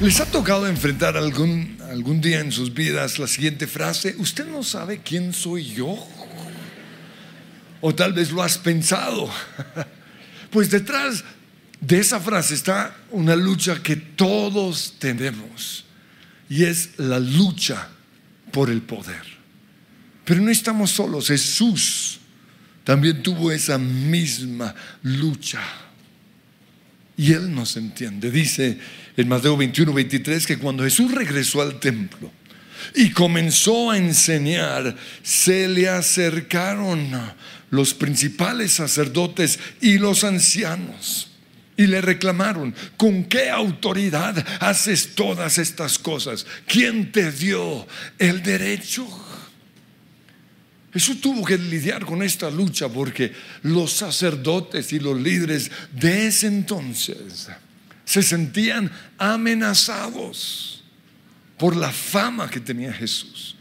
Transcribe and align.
¿Les 0.00 0.18
ha 0.18 0.24
tocado 0.24 0.66
enfrentar 0.66 1.14
algún, 1.18 1.76
algún 1.90 2.22
día 2.22 2.40
en 2.40 2.50
sus 2.50 2.72
vidas 2.72 3.18
la 3.18 3.26
siguiente 3.26 3.66
frase? 3.66 4.14
¿Usted 4.16 4.46
no 4.46 4.62
sabe 4.62 5.02
quién 5.04 5.34
soy 5.34 5.74
yo? 5.74 5.94
O 7.82 7.94
tal 7.94 8.14
vez 8.14 8.30
lo 8.30 8.42
has 8.42 8.58
pensado. 8.58 9.30
Pues 10.50 10.68
detrás 10.68 11.22
de 11.80 12.00
esa 12.00 12.18
frase 12.18 12.54
está 12.54 12.96
una 13.12 13.36
lucha 13.36 13.80
que 13.80 13.94
todos 13.94 14.96
tenemos. 14.98 15.84
Y 16.48 16.64
es 16.64 16.98
la 16.98 17.20
lucha 17.20 17.86
por 18.50 18.68
el 18.68 18.82
poder. 18.82 19.22
Pero 20.24 20.40
no 20.40 20.50
estamos 20.50 20.90
solos. 20.90 21.28
Jesús 21.28 22.18
también 22.82 23.22
tuvo 23.22 23.52
esa 23.52 23.78
misma 23.78 24.74
lucha. 25.04 25.60
Y 27.16 27.32
Él 27.32 27.54
nos 27.54 27.76
entiende. 27.76 28.32
Dice 28.32 28.80
en 29.16 29.28
Mateo 29.28 29.56
21, 29.56 29.92
23 29.92 30.46
que 30.46 30.58
cuando 30.58 30.84
Jesús 30.84 31.12
regresó 31.12 31.62
al 31.62 31.80
templo 31.80 32.30
y 32.94 33.10
comenzó 33.10 33.90
a 33.90 33.98
enseñar, 33.98 34.96
se 35.22 35.68
le 35.68 35.88
acercaron 35.88 37.10
los 37.70 37.94
principales 37.94 38.72
sacerdotes 38.72 39.58
y 39.80 39.98
los 39.98 40.24
ancianos 40.24 41.30
y 41.76 41.86
le 41.86 42.00
reclamaron, 42.00 42.74
¿con 42.96 43.24
qué 43.24 43.48
autoridad 43.48 44.44
haces 44.60 45.14
todas 45.14 45.56
estas 45.56 45.98
cosas? 45.98 46.46
¿Quién 46.66 47.10
te 47.10 47.32
dio 47.32 47.86
el 48.18 48.42
derecho? 48.42 49.08
Jesús 50.92 51.20
tuvo 51.20 51.44
que 51.44 51.56
lidiar 51.56 52.04
con 52.04 52.22
esta 52.22 52.50
lucha 52.50 52.88
porque 52.88 53.32
los 53.62 53.92
sacerdotes 53.92 54.92
y 54.92 54.98
los 54.98 55.18
líderes 55.18 55.70
de 55.92 56.26
ese 56.26 56.48
entonces 56.48 57.48
se 58.10 58.22
sentían 58.22 58.90
amenazados 59.18 60.82
por 61.56 61.76
la 61.76 61.92
fama 61.92 62.50
que 62.50 62.58
tenía 62.58 62.92
Jesús, 62.92 63.54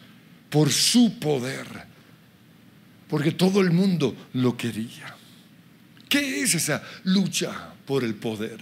por 0.50 0.72
su 0.72 1.20
poder, 1.20 1.68
porque 3.08 3.32
todo 3.32 3.62
el 3.62 3.70
mundo 3.70 4.16
lo 4.34 4.58
quería. 4.58 5.16
¿Qué 6.08 6.42
es 6.42 6.56
esa 6.56 6.82
lucha 7.04 7.74
por 7.86 8.04
el 8.04 8.16
poder? 8.16 8.60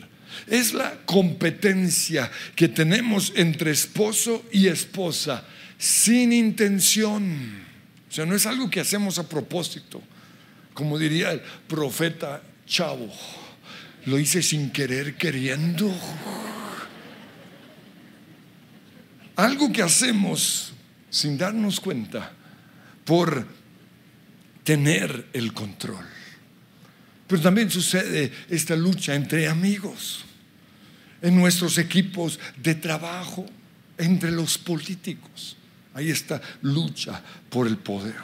Es 0.47 0.73
la 0.73 1.05
competencia 1.05 2.29
que 2.55 2.67
tenemos 2.67 3.31
entre 3.35 3.71
esposo 3.71 4.43
y 4.51 4.67
esposa 4.67 5.45
sin 5.77 6.33
intención 6.33 7.67
o 8.09 8.11
sea, 8.11 8.25
no 8.25 8.35
es 8.35 8.45
algo 8.45 8.69
que 8.69 8.79
hacemos 8.79 9.19
a 9.19 9.27
propósito. 9.27 10.01
Como 10.73 10.97
diría 10.97 11.31
el 11.31 11.41
profeta 11.67 12.41
Chavo, 12.65 13.11
lo 14.07 14.17
hice 14.17 14.41
sin 14.41 14.71
querer, 14.71 15.15
queriendo. 15.15 15.93
Algo 19.35 19.71
que 19.71 19.83
hacemos 19.83 20.73
sin 21.09 21.37
darnos 21.37 21.81
cuenta 21.81 22.31
por 23.03 23.45
tener 24.63 25.27
el 25.33 25.53
control. 25.53 26.05
Pero 27.27 27.41
también 27.41 27.69
sucede 27.69 28.31
esta 28.49 28.77
lucha 28.77 29.13
entre 29.13 29.49
amigos, 29.49 30.23
en 31.21 31.35
nuestros 31.35 31.77
equipos 31.77 32.39
de 32.55 32.75
trabajo, 32.75 33.45
entre 33.97 34.31
los 34.31 34.57
políticos. 34.57 35.57
Hay 35.93 36.09
esta 36.09 36.41
lucha 36.61 37.21
por 37.49 37.67
el 37.67 37.75
poder. 37.77 38.15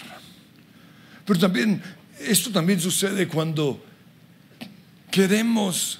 Pero 1.25 1.39
también, 1.39 1.81
esto 2.21 2.51
también 2.51 2.79
sucede 2.79 3.27
cuando 3.27 3.92
queremos 5.13 5.99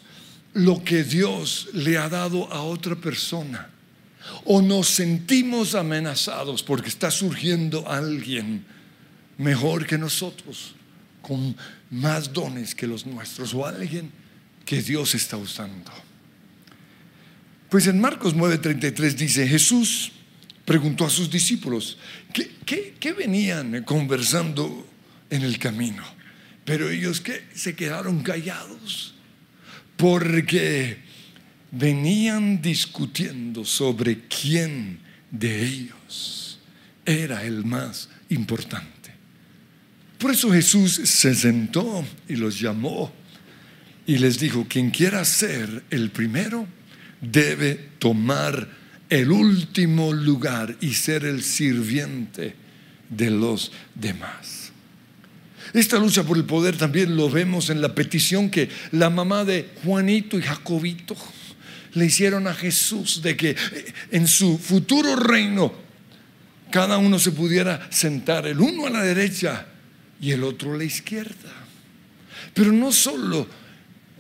lo 0.53 0.83
que 0.83 1.03
Dios 1.03 1.69
le 1.73 1.99
ha 1.99 2.09
dado 2.09 2.51
a 2.51 2.63
otra 2.63 2.95
persona. 2.95 3.69
O 4.45 4.59
nos 4.59 4.87
sentimos 4.87 5.75
amenazados 5.75 6.63
porque 6.63 6.89
está 6.89 7.11
surgiendo 7.11 7.87
alguien 7.87 8.65
mejor 9.37 9.85
que 9.85 9.99
nosotros, 9.99 10.73
con 11.21 11.55
más 11.91 12.33
dones 12.33 12.73
que 12.73 12.87
los 12.87 13.05
nuestros, 13.05 13.53
o 13.53 13.67
alguien 13.67 14.11
que 14.65 14.81
Dios 14.81 15.13
está 15.13 15.37
usando. 15.37 15.91
Pues 17.69 17.85
en 17.85 18.01
Marcos 18.01 18.35
9:33 18.35 19.13
dice, 19.13 19.47
Jesús 19.47 20.11
preguntó 20.65 21.05
a 21.05 21.09
sus 21.11 21.29
discípulos, 21.29 21.99
¿qué, 22.33 23.13
venían 23.13 23.83
conversando 23.83 24.87
en 25.29 25.43
el 25.43 25.59
camino? 25.59 26.03
Pero 26.65 26.89
ellos 26.89 27.21
se 27.53 27.75
quedaron 27.75 28.23
callados 28.23 29.13
porque 29.97 30.97
venían 31.71 32.61
discutiendo 32.61 33.65
sobre 33.65 34.19
quién 34.27 34.99
de 35.31 35.63
ellos 35.63 36.59
era 37.05 37.43
el 37.43 37.65
más 37.65 38.09
importante. 38.29 39.11
Por 40.17 40.31
eso 40.31 40.51
Jesús 40.51 40.93
se 41.03 41.35
sentó 41.35 42.05
y 42.29 42.35
los 42.37 42.59
llamó 42.59 43.11
y 44.05 44.17
les 44.17 44.39
dijo, 44.39 44.65
quien 44.69 44.89
quiera 44.89 45.25
ser 45.25 45.83
el 45.89 46.11
primero 46.11 46.67
debe 47.19 47.89
tomar 47.99 48.69
el 49.09 49.31
último 49.31 50.13
lugar 50.13 50.75
y 50.81 50.93
ser 50.93 51.25
el 51.25 51.43
sirviente 51.43 52.55
de 53.09 53.29
los 53.31 53.71
demás. 53.95 54.52
Esta 55.73 55.97
lucha 55.97 56.23
por 56.23 56.37
el 56.37 56.45
poder 56.45 56.77
también 56.77 57.15
lo 57.15 57.29
vemos 57.29 57.69
en 57.69 57.81
la 57.81 57.95
petición 57.95 58.49
que 58.49 58.69
la 58.91 59.09
mamá 59.09 59.43
de 59.43 59.69
Juanito 59.83 60.37
y 60.37 60.43
Jacobito 60.43 61.15
le 61.93 62.05
hicieron 62.05 62.47
a 62.47 62.53
Jesús 62.53 63.21
de 63.21 63.35
que 63.35 63.51
eh, 63.51 63.93
en 64.11 64.27
su 64.27 64.57
futuro 64.57 65.15
reino 65.15 65.73
cada 66.71 66.97
uno 66.97 67.19
se 67.19 67.31
pudiera 67.31 67.87
sentar, 67.91 68.47
el 68.47 68.59
uno 68.59 68.87
a 68.87 68.89
la 68.89 69.03
derecha 69.03 69.67
y 70.19 70.31
el 70.31 70.43
otro 70.43 70.73
a 70.73 70.77
la 70.77 70.83
izquierda. 70.83 71.51
Pero 72.53 72.71
no 72.71 72.91
solo 72.91 73.47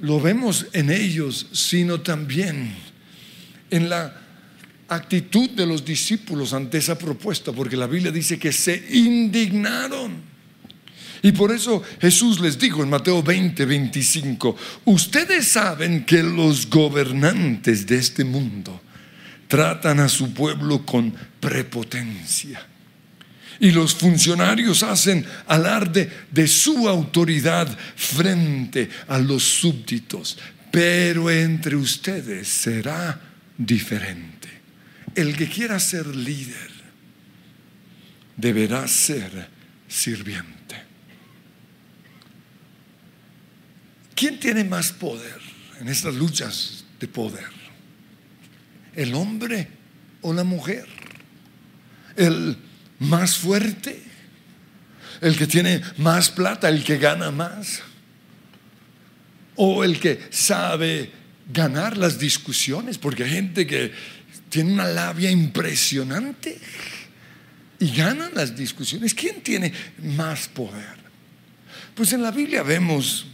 lo 0.01 0.19
vemos 0.19 0.67
en 0.73 0.91
ellos, 0.91 1.47
sino 1.51 2.01
también 2.01 2.75
en 3.69 3.89
la 3.89 4.21
actitud 4.87 5.49
de 5.51 5.65
los 5.65 5.85
discípulos 5.85 6.53
ante 6.53 6.77
esa 6.77 6.97
propuesta, 6.97 7.51
porque 7.51 7.77
la 7.77 7.87
Biblia 7.87 8.11
dice 8.11 8.37
que 8.37 8.51
se 8.51 8.85
indignaron. 8.91 10.32
Y 11.23 11.31
por 11.31 11.53
eso 11.53 11.81
Jesús 12.01 12.41
les 12.41 12.59
dijo 12.59 12.83
en 12.83 12.89
Mateo 12.89 13.23
20, 13.23 13.65
25, 13.65 14.57
ustedes 14.83 15.47
saben 15.47 16.03
que 16.03 16.21
los 16.21 16.69
gobernantes 16.69 17.87
de 17.87 17.95
este 17.97 18.25
mundo 18.25 18.81
tratan 19.47 20.01
a 20.01 20.09
su 20.09 20.33
pueblo 20.33 20.85
con 20.85 21.13
prepotencia. 21.39 22.67
Y 23.57 23.71
los 23.71 23.95
funcionarios 23.95 24.83
hacen 24.83 25.25
alarde 25.47 26.11
de 26.29 26.45
su 26.45 26.89
autoridad 26.89 27.69
frente 27.95 28.89
a 29.07 29.17
los 29.17 29.43
súbditos. 29.43 30.37
Pero 30.71 31.31
entre 31.31 31.77
ustedes 31.77 32.49
será 32.49 33.21
diferente. 33.57 34.49
El 35.15 35.37
que 35.37 35.47
quiera 35.47 35.79
ser 35.79 36.05
líder 36.13 36.71
deberá 38.35 38.85
ser 38.89 39.47
sirviente. 39.87 40.62
¿Quién 44.15 44.39
tiene 44.39 44.63
más 44.63 44.91
poder 44.91 45.39
en 45.79 45.87
estas 45.87 46.15
luchas 46.15 46.85
de 46.99 47.07
poder? 47.07 47.49
¿El 48.95 49.13
hombre 49.15 49.67
o 50.21 50.33
la 50.33 50.43
mujer? 50.43 50.87
¿El 52.15 52.57
más 52.99 53.37
fuerte? 53.37 54.01
¿El 55.21 55.37
que 55.37 55.47
tiene 55.47 55.81
más 55.97 56.29
plata? 56.29 56.69
¿El 56.69 56.83
que 56.83 56.97
gana 56.97 57.31
más? 57.31 57.81
¿O 59.55 59.83
el 59.83 59.99
que 59.99 60.27
sabe 60.29 61.11
ganar 61.51 61.97
las 61.97 62.19
discusiones? 62.19 62.97
Porque 62.97 63.23
hay 63.23 63.31
gente 63.31 63.65
que 63.65 63.91
tiene 64.49 64.73
una 64.73 64.87
labia 64.87 65.31
impresionante 65.31 66.59
y 67.79 67.95
ganan 67.95 68.31
las 68.35 68.55
discusiones. 68.55 69.13
¿Quién 69.13 69.41
tiene 69.41 69.73
más 70.03 70.47
poder? 70.47 71.03
Pues 71.95 72.13
en 72.13 72.21
la 72.21 72.31
Biblia 72.31 72.63
vemos 72.63 73.27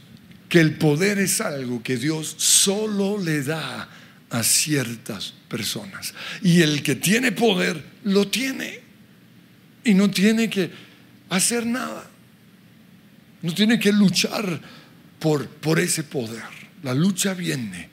que 0.50 0.60
el 0.60 0.76
poder 0.76 1.20
es 1.20 1.40
algo 1.42 1.82
que 1.84 1.96
Dios 1.96 2.36
solo 2.38 3.20
le 3.20 3.44
da 3.44 3.88
a 4.32 4.44
ciertas 4.44 5.34
personas. 5.48 6.14
Y 6.42 6.62
el 6.62 6.82
que 6.84 6.96
tiene 6.96 7.32
poder 7.32 7.84
lo 8.04 8.28
tiene 8.28 8.80
y 9.84 9.94
no 9.94 10.10
tiene 10.10 10.50
que 10.50 10.72
hacer 11.30 11.66
nada. 11.66 12.10
No 13.42 13.54
tiene 13.54 13.80
que 13.80 13.94
luchar 13.94 14.60
por, 15.20 15.48
por 15.48 15.80
ese 15.80 16.04
poder. 16.04 16.44
La 16.84 16.94
lucha 16.94 17.34
viene 17.34 17.90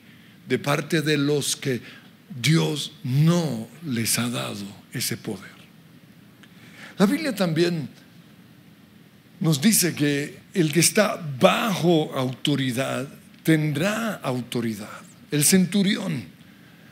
de 0.49 0.59
parte 0.59 1.01
de 1.01 1.17
los 1.17 1.55
que 1.55 1.81
Dios 2.41 2.93
no 3.03 3.69
les 3.85 4.17
ha 4.17 4.29
dado 4.29 4.65
ese 4.93 5.15
poder. 5.15 5.57
La 6.97 7.05
Biblia 7.05 7.35
también 7.35 7.87
nos 9.39 9.61
dice 9.61 9.93
que 9.93 10.39
el 10.53 10.71
que 10.71 10.79
está 10.79 11.21
bajo 11.39 12.11
autoridad 12.15 13.07
tendrá 13.43 14.15
autoridad. 14.15 15.01
El 15.31 15.43
centurión 15.43 16.25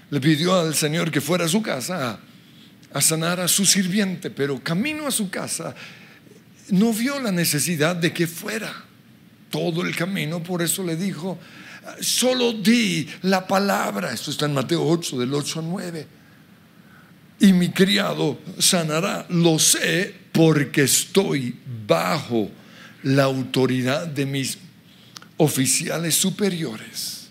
le 0.10 0.22
pidió 0.22 0.60
al 0.60 0.76
Señor 0.76 1.12
que 1.12 1.22
fuera 1.22 1.46
a 1.46 1.50
su 1.50 1.62
casa 1.62 2.20
a, 2.94 3.02
sanar 3.02 3.40
a 3.40 3.48
su 3.48 3.66
sirviente, 3.66 4.30
pero 4.30 4.64
camino 4.64 5.08
a 5.08 5.12
su 5.12 5.30
casa 5.30 5.76
no 6.70 6.94
vio 6.94 7.20
la 7.20 7.32
necesidad 7.32 7.96
de 7.96 8.14
que 8.14 8.28
fuera. 8.28 8.74
Todo 9.50 9.84
el 9.84 9.96
camino, 9.96 10.44
por 10.44 10.62
eso 10.62 10.84
le 10.84 10.96
dijo, 10.96 11.40
solo 12.02 12.54
di 12.54 13.08
la 13.24 13.48
palabra, 13.48 14.12
esto 14.12 14.32
está 14.32 14.46
en 14.46 14.54
Mateo 14.54 14.86
8, 14.86 15.20
del 15.20 15.34
8 15.34 15.60
al 15.60 15.70
9, 15.70 16.08
y 17.40 17.54
mi 17.54 17.70
criado 17.70 18.40
sanará, 18.60 19.26
lo 19.30 19.60
sé 19.60 20.25
porque 20.36 20.84
estoy 20.84 21.56
bajo 21.88 22.52
la 23.04 23.24
autoridad 23.24 24.06
de 24.06 24.26
mis 24.26 24.58
oficiales 25.38 26.14
superiores. 26.16 27.30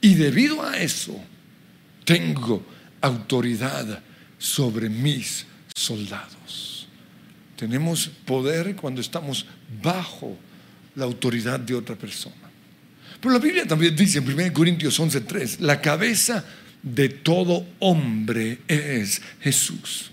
Y 0.00 0.14
debido 0.14 0.60
a 0.60 0.76
eso, 0.78 1.18
tengo 2.04 2.66
autoridad 3.00 4.02
sobre 4.38 4.88
mis 4.88 5.46
soldados. 5.72 6.88
Tenemos 7.56 8.10
poder 8.26 8.74
cuando 8.74 9.00
estamos 9.00 9.46
bajo 9.80 10.36
la 10.96 11.04
autoridad 11.04 11.60
de 11.60 11.76
otra 11.76 11.94
persona. 11.94 12.34
Pero 13.20 13.34
la 13.34 13.38
Biblia 13.38 13.66
también 13.68 13.94
dice 13.94 14.18
en 14.18 14.28
1 14.28 14.52
Corintios 14.52 14.98
11:3, 14.98 15.60
la 15.60 15.80
cabeza 15.80 16.44
de 16.82 17.08
todo 17.08 17.64
hombre 17.78 18.58
es 18.66 19.22
Jesús. 19.40 20.11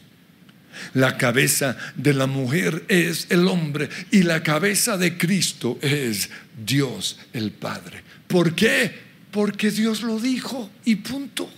La 0.94 1.18
cabeza 1.18 1.78
de 1.96 2.14
la 2.14 2.28
mujer 2.28 2.86
es 2.88 3.28
el 3.30 3.48
hombre 3.48 3.90
y 4.12 4.24
la 4.24 4.44
cabeza 4.44 4.98
de 4.98 5.18
Cristo 5.18 5.78
es 5.82 6.30
Dios 6.66 7.20
el 7.34 7.52
Padre. 7.52 8.04
¿Por 8.28 8.56
qué? 8.56 8.94
Porque 9.32 9.72
Dios 9.72 10.02
lo 10.02 10.20
dijo 10.20 10.70
y 10.86 10.96
punto. 10.98 11.50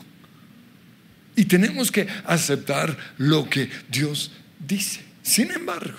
Y 1.35 1.45
tenemos 1.45 1.91
que 1.91 2.07
aceptar 2.25 2.95
lo 3.17 3.49
que 3.49 3.69
Dios 3.89 4.31
dice. 4.59 5.01
Sin 5.23 5.51
embargo, 5.51 5.97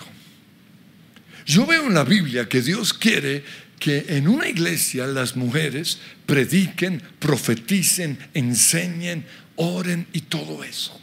yo 1.46 1.66
veo 1.66 1.86
en 1.86 1.94
la 1.94 2.04
Biblia 2.04 2.48
que 2.48 2.62
Dios 2.62 2.92
quiere 2.92 3.44
que 3.82 4.04
en 4.10 4.28
una 4.28 4.48
iglesia 4.48 5.08
las 5.08 5.34
mujeres 5.34 5.98
prediquen, 6.24 7.02
profeticen, 7.18 8.16
enseñen, 8.32 9.26
oren 9.56 10.06
y 10.12 10.20
todo 10.20 10.62
eso. 10.62 11.01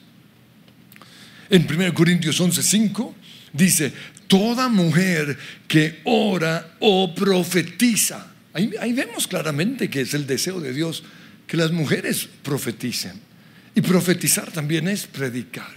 En 1.49 1.65
1 1.67 1.93
Corintios 1.93 2.39
11:5 2.39 3.13
dice, 3.53 3.91
toda 4.27 4.69
mujer 4.69 5.37
que 5.67 6.01
ora 6.03 6.75
o 6.79 7.13
profetiza, 7.15 8.27
ahí, 8.53 8.71
ahí 8.79 8.93
vemos 8.93 9.27
claramente 9.27 9.89
que 9.89 10.01
es 10.01 10.13
el 10.13 10.27
deseo 10.27 10.59
de 10.59 10.73
Dios 10.73 11.03
que 11.47 11.57
las 11.57 11.71
mujeres 11.71 12.29
profeticen. 12.43 13.13
Y 13.75 13.81
profetizar 13.81 14.51
también 14.51 14.87
es 14.87 15.07
predicar. 15.07 15.73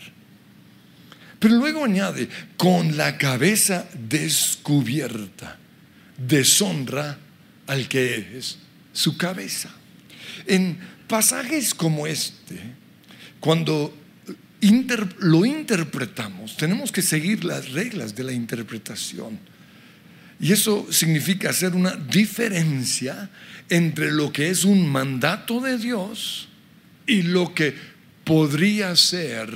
Pero 1.38 1.56
luego 1.56 1.84
añade, 1.84 2.28
con 2.56 2.96
la 2.96 3.18
cabeza 3.18 3.88
descubierta, 3.94 5.58
deshonra 6.16 7.18
al 7.66 7.88
que 7.88 8.38
es 8.38 8.58
su 8.92 9.16
cabeza. 9.16 9.70
En 10.46 10.78
pasajes 11.08 11.74
como 11.74 12.06
este, 12.06 12.60
cuando 13.40 14.01
lo 15.18 15.44
interpretamos, 15.44 16.56
tenemos 16.56 16.92
que 16.92 17.02
seguir 17.02 17.44
las 17.44 17.72
reglas 17.72 18.14
de 18.14 18.22
la 18.22 18.32
interpretación. 18.32 19.38
Y 20.40 20.52
eso 20.52 20.86
significa 20.90 21.50
hacer 21.50 21.74
una 21.74 21.92
diferencia 21.96 23.30
entre 23.68 24.10
lo 24.10 24.32
que 24.32 24.50
es 24.50 24.64
un 24.64 24.88
mandato 24.88 25.60
de 25.60 25.78
Dios 25.78 26.48
y 27.06 27.22
lo 27.22 27.54
que 27.54 27.74
podría 28.24 28.94
ser 28.96 29.48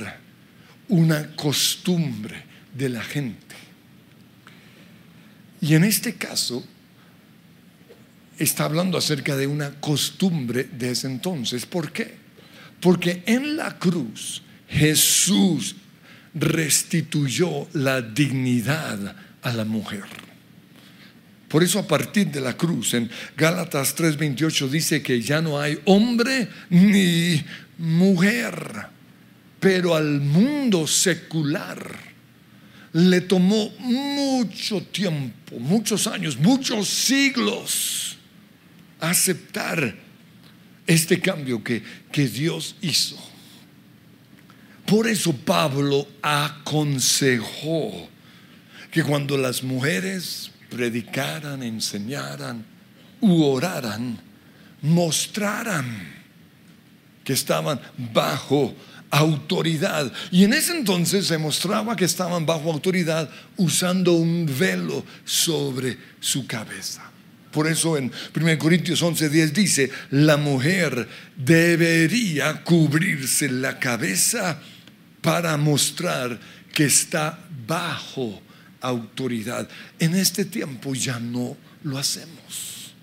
una 0.88 1.34
costumbre 1.36 2.44
de 2.74 2.88
la 2.88 3.02
gente. 3.02 3.56
Y 5.60 5.74
en 5.74 5.84
este 5.84 6.14
caso 6.14 6.66
está 8.38 8.64
hablando 8.64 8.98
acerca 8.98 9.36
de 9.36 9.46
una 9.46 9.72
costumbre 9.80 10.64
de 10.64 10.90
ese 10.90 11.06
entonces. 11.06 11.66
¿Por 11.66 11.92
qué? 11.92 12.14
Porque 12.80 13.22
en 13.26 13.56
la 13.56 13.78
cruz 13.78 14.42
Jesús 14.76 15.76
restituyó 16.34 17.67
la 17.73 18.02
dignidad 18.02 19.17
a 19.43 19.52
la 19.52 19.64
mujer. 19.64 20.05
Por 21.49 21.62
eso 21.62 21.78
a 21.78 21.87
partir 21.87 22.26
de 22.26 22.40
la 22.40 22.56
cruz, 22.56 22.93
en 22.94 23.08
Gálatas 23.37 23.94
3:28 23.94 24.69
dice 24.69 25.02
que 25.02 25.20
ya 25.23 25.40
no 25.40 25.58
hay 25.58 25.78
hombre 25.87 26.49
ni 26.69 27.43
mujer, 27.78 28.88
pero 29.61 29.94
al 29.94 30.20
mundo 30.20 30.87
secular 30.87 31.78
le 32.93 33.23
tomó 33.23 33.70
mucho 33.78 34.82
tiempo, 34.82 35.58
muchos 35.58 36.06
años, 36.06 36.37
muchos 36.38 36.88
siglos 36.88 38.19
aceptar 39.00 39.94
este 40.87 41.20
cambio 41.20 41.62
que, 41.62 41.82
que 42.12 42.28
Dios 42.28 42.76
hizo. 42.82 43.35
Por 44.86 45.08
eso 45.08 45.32
Pablo 45.32 46.06
aconsejó 46.22 48.08
que 48.90 49.02
cuando 49.02 49.36
las 49.36 49.62
mujeres 49.62 50.52
predicaran, 50.70 51.62
enseñaran 51.62 52.64
u 53.20 53.42
oraran, 53.42 54.18
mostraran 54.82 56.14
que 57.24 57.32
estaban 57.32 57.80
bajo 58.12 58.74
autoridad. 59.10 60.12
Y 60.30 60.44
en 60.44 60.52
ese 60.52 60.76
entonces 60.76 61.26
se 61.26 61.38
mostraba 61.38 61.96
que 61.96 62.04
estaban 62.04 62.46
bajo 62.46 62.72
autoridad 62.72 63.28
usando 63.56 64.12
un 64.12 64.46
velo 64.58 65.04
sobre 65.24 65.98
su 66.20 66.46
cabeza. 66.46 67.10
Por 67.50 67.66
eso 67.66 67.96
en 67.96 68.12
1 68.34 68.58
Corintios 68.58 69.02
11:10 69.02 69.50
dice, 69.52 69.90
la 70.10 70.36
mujer 70.36 71.08
debería 71.36 72.62
cubrirse 72.62 73.48
la 73.48 73.78
cabeza 73.78 74.60
para 75.26 75.56
mostrar 75.56 76.38
que 76.73 76.84
está 76.84 77.37
bajo 77.67 78.40
autoridad. 78.81 79.69
En 79.99 80.14
este 80.14 80.44
tiempo 80.44 80.94
ya 80.94 81.19
no 81.19 81.56
lo 81.82 81.99
hacemos. 81.99 82.94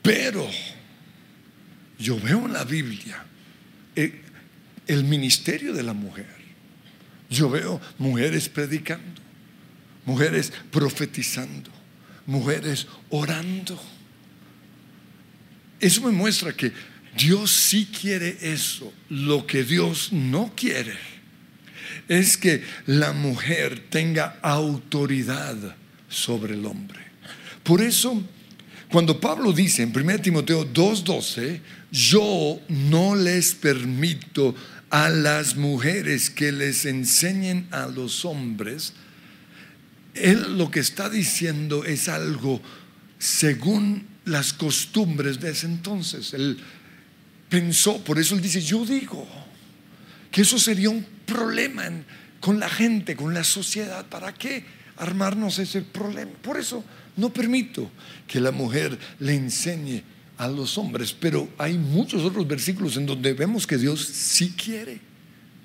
Pero 0.00 0.48
yo 1.98 2.18
veo 2.18 2.46
en 2.46 2.54
la 2.54 2.64
Biblia 2.64 3.22
eh, 3.94 4.22
el, 4.86 5.04
ministerio 5.04 5.74
de 5.74 5.82
la 5.82 5.92
mujer. 5.92 6.34
Yo 7.28 7.50
veo 7.50 7.78
mujeres 7.98 8.48
predicando, 8.48 9.20
mujeres 10.06 10.54
profetizando, 10.70 11.70
mujeres 12.24 12.86
orando. 13.10 13.78
Eso 15.78 16.00
me 16.00 16.12
muestra 16.12 16.54
que 16.54 16.72
Dios 17.18 17.50
sí 17.50 17.88
quiere 18.00 18.38
eso. 18.40 18.92
Lo 19.08 19.46
que 19.46 19.64
Dios 19.64 20.12
no 20.12 20.52
quiere 20.56 20.96
es 22.08 22.36
que 22.36 22.62
la 22.86 23.12
mujer 23.12 23.86
tenga 23.90 24.38
autoridad 24.42 25.56
sobre 26.08 26.54
el 26.54 26.64
hombre. 26.64 27.00
Por 27.62 27.82
eso, 27.82 28.22
cuando 28.90 29.20
Pablo 29.20 29.52
dice 29.52 29.82
en 29.82 29.92
1 29.94 30.20
Timoteo 30.22 30.64
2:12, 30.64 31.60
yo 31.90 32.60
no 32.68 33.14
les 33.14 33.54
permito 33.54 34.54
a 34.90 35.10
las 35.10 35.56
mujeres 35.56 36.30
que 36.30 36.52
les 36.52 36.86
enseñen 36.86 37.66
a 37.70 37.86
los 37.86 38.24
hombres, 38.24 38.94
él 40.14 40.56
lo 40.56 40.70
que 40.70 40.80
está 40.80 41.10
diciendo 41.10 41.84
es 41.84 42.08
algo 42.08 42.60
según 43.18 44.06
las 44.24 44.52
costumbres 44.52 45.40
de 45.40 45.50
ese 45.50 45.66
entonces. 45.66 46.32
Él 46.34 46.58
pensó, 47.48 48.02
por 48.04 48.18
eso 48.18 48.34
él 48.34 48.42
dice, 48.42 48.60
yo 48.60 48.84
digo 48.84 49.26
que 50.30 50.42
eso 50.42 50.58
sería 50.58 50.90
un 50.90 51.06
problema 51.24 51.84
con 52.40 52.60
la 52.60 52.68
gente, 52.68 53.16
con 53.16 53.34
la 53.34 53.44
sociedad. 53.44 54.06
¿Para 54.06 54.32
qué 54.34 54.64
armarnos 54.96 55.58
ese 55.58 55.82
problema? 55.82 56.32
Por 56.42 56.58
eso 56.58 56.84
no 57.16 57.32
permito 57.32 57.90
que 58.26 58.40
la 58.40 58.52
mujer 58.52 58.98
le 59.18 59.34
enseñe 59.34 60.02
a 60.36 60.46
los 60.46 60.78
hombres, 60.78 61.12
pero 61.12 61.48
hay 61.58 61.76
muchos 61.76 62.22
otros 62.22 62.46
versículos 62.46 62.96
en 62.96 63.06
donde 63.06 63.32
vemos 63.32 63.66
que 63.66 63.76
Dios 63.76 64.04
sí 64.04 64.54
quiere 64.56 65.00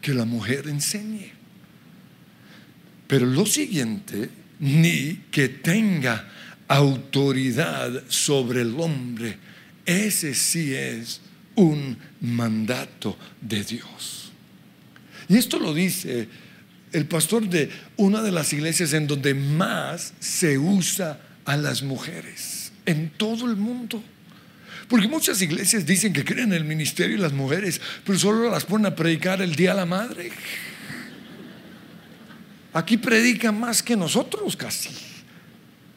que 0.02 0.14
la 0.14 0.26
mujer 0.26 0.68
enseñe. 0.68 1.32
Pero 3.08 3.26
lo 3.28 3.46
siguiente, 3.46 4.30
ni 4.60 5.16
que 5.30 5.50
tenga 5.50 6.28
autoridad 6.68 8.04
sobre 8.08 8.62
el 8.62 8.80
hombre, 8.80 9.38
ese 9.86 10.34
sí 10.34 10.74
es 10.74 11.22
un 11.56 11.98
mandato 12.22 13.18
de 13.42 13.64
Dios. 13.64 14.32
Y 15.30 15.38
esto 15.38 15.60
lo 15.60 15.74
dice 15.74 16.28
el 16.92 17.06
pastor 17.06 17.48
de 17.50 17.70
una 17.98 18.22
de 18.22 18.32
las 18.32 18.54
iglesias 18.54 18.94
en 18.94 19.08
donde 19.08 19.34
más 19.34 20.14
se 20.20 20.58
usa 20.58 21.20
a 21.46 21.58
las 21.58 21.82
mujeres 21.82 22.72
en 22.86 23.10
todo 23.10 23.50
el 23.50 23.56
mundo. 23.56 24.02
Porque 24.88 25.08
muchas 25.08 25.42
iglesias 25.42 25.86
dicen 25.86 26.14
que 26.14 26.24
creen 26.24 26.50
en 26.50 26.54
el 26.54 26.66
ministerio 26.66 27.16
de 27.16 27.24
las 27.24 27.34
mujeres, 27.34 27.82
pero 28.06 28.20
solo 28.20 28.50
las 28.50 28.66
ponen 28.66 28.88
a 28.88 28.96
predicar 28.96 29.42
el 29.42 29.56
día 29.56 29.72
de 29.72 29.78
la 29.78 29.86
madre. 29.86 30.32
Aquí 32.74 32.98
predican 32.98 33.60
más 33.60 33.82
que 33.82 33.96
nosotros 33.96 34.56
casi, 34.56 34.90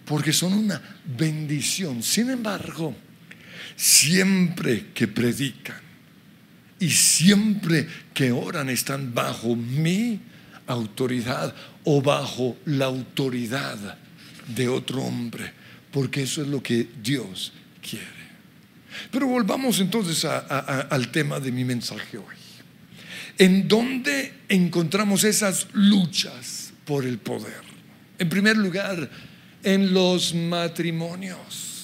porque 0.05 0.33
son 0.33 0.53
una 0.53 0.81
bendición. 1.05 2.03
Sin 2.03 2.31
embargo, 2.31 2.95
siempre 3.77 4.87
que 4.95 5.07
predican 5.07 5.81
y 6.79 6.91
siempre 6.91 7.87
que 8.13 8.33
oran 8.33 8.69
están 8.69 9.15
bajo 9.15 9.55
mi 9.55 10.21
autoridad 10.67 11.55
o 11.85 12.03
bajo 12.03 12.57
la 12.65 12.87
autoridad 12.87 13.99
de 14.49 14.69
otro 14.69 15.03
hombre, 15.03 15.53
porque 15.93 16.23
eso 16.23 16.43
es 16.43 16.49
lo 16.49 16.63
que 16.63 16.89
Dios 17.03 17.53
quiere. 17.89 18.07
Pero 19.11 19.27
volvamos 19.27 19.81
entonces 19.81 20.25
al 20.25 21.11
tema 21.13 21.39
de 21.39 21.53
mi 21.53 21.65
mensaje 21.65 22.19
hoy. 22.19 22.35
¿En 23.39 23.69
dónde 23.69 24.33
encontramos 24.49 25.25
esas 25.25 25.69
luchas 25.73 26.73
por 26.87 27.05
el 27.05 27.19
poder? 27.19 27.61
En 28.19 28.29
primer 28.31 28.57
lugar, 28.57 29.11
en 29.63 29.93
los 29.93 30.35
matrimonios. 30.35 31.76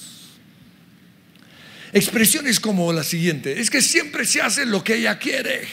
Expresiones 1.92 2.58
como 2.58 2.92
la 2.92 3.04
siguiente, 3.04 3.60
es 3.60 3.70
que 3.70 3.82
siempre 3.82 4.24
se 4.24 4.40
hace 4.40 4.64
lo 4.64 4.82
que 4.82 4.96
ella 4.96 5.18
quiere. 5.18 5.68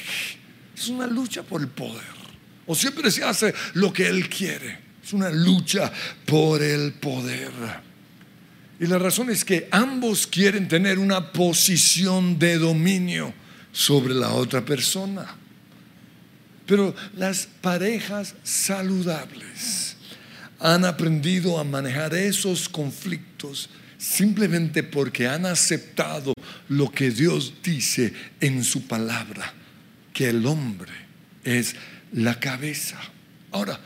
Es 0.75 0.89
una 0.89 1.07
lucha 1.07 1.43
por 1.43 1.61
el 1.61 1.69
poder. 1.69 2.19
O 2.65 2.75
siempre 2.75 3.09
se 3.09 3.23
hace 3.23 3.53
lo 3.73 3.93
que 3.93 4.07
él 4.07 4.27
quiere. 4.29 4.79
Es 5.03 5.13
una 5.13 5.29
lucha 5.29 5.91
por 6.25 6.61
el 6.61 6.93
poder. 6.93 7.51
Y 8.79 8.85
la 8.87 8.99
razón 8.99 9.29
es 9.29 9.43
que 9.43 9.67
ambos 9.71 10.27
quieren 10.27 10.67
tener 10.67 10.99
una 10.99 11.31
posición 11.31 12.37
de 12.37 12.57
dominio 12.57 13.33
sobre 13.71 14.13
la 14.13 14.29
otra 14.33 14.63
persona. 14.63 15.35
Pero 16.65 16.95
las 17.17 17.47
parejas 17.61 18.35
saludables 18.43 19.95
han 20.59 20.85
aprendido 20.85 21.57
a 21.59 21.63
manejar 21.63 22.13
esos 22.13 22.69
conflictos 22.69 23.69
simplemente 23.99 24.81
porque 24.81 25.27
han 25.27 25.45
aceptado 25.45 26.33
lo 26.69 26.89
que 26.89 27.11
Dios 27.11 27.55
dice 27.61 28.13
en 28.39 28.63
su 28.63 28.87
palabra, 28.87 29.53
que 30.13 30.29
el 30.29 30.45
hombre 30.45 30.91
es 31.43 31.75
la 32.13 32.39
cabeza. 32.39 32.97
Ahora, 33.51 33.79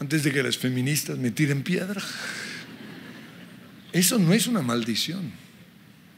antes 0.00 0.24
de 0.24 0.32
que 0.32 0.42
las 0.42 0.58
feministas 0.58 1.16
me 1.16 1.30
tiren 1.30 1.62
piedra, 1.62 2.02
eso 3.92 4.18
no 4.18 4.32
es 4.32 4.48
una 4.48 4.60
maldición. 4.60 5.32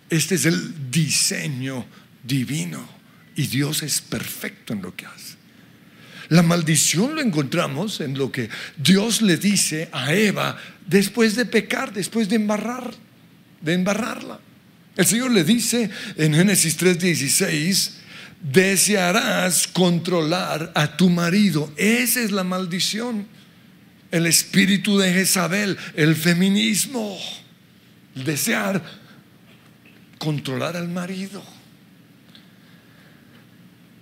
Este 0.08 0.36
es 0.36 0.46
el 0.46 0.90
diseño 0.90 1.84
divino 2.24 2.88
y 3.36 3.46
Dios 3.48 3.82
es 3.82 4.00
perfecto 4.00 4.72
en 4.72 4.80
lo 4.80 4.96
que 4.96 5.04
hace. 5.04 5.36
La 6.28 6.42
maldición 6.42 7.14
lo 7.14 7.20
encontramos 7.20 8.00
en 8.00 8.16
lo 8.16 8.32
que 8.32 8.48
Dios 8.78 9.20
le 9.20 9.36
dice 9.36 9.90
a 9.92 10.14
Eva 10.14 10.56
después 10.86 11.36
de 11.36 11.44
pecar, 11.44 11.92
después 11.92 12.28
de 12.28 12.36
embarrar, 12.36 12.94
de 13.66 13.74
embarrarla. 13.74 14.40
El 14.96 15.04
Señor 15.04 15.32
le 15.32 15.44
dice 15.44 15.90
en 16.16 16.32
Génesis 16.32 16.78
3:16, 16.78 17.90
desearás 18.40 19.66
controlar 19.66 20.72
a 20.74 20.96
tu 20.96 21.10
marido. 21.10 21.70
Esa 21.76 22.20
es 22.20 22.30
la 22.30 22.44
maldición. 22.44 23.26
El 24.10 24.26
espíritu 24.26 24.98
de 24.98 25.12
Jezabel, 25.12 25.76
el 25.96 26.14
feminismo, 26.14 27.18
desear 28.14 28.82
controlar 30.18 30.76
al 30.76 30.88
marido. 30.88 31.44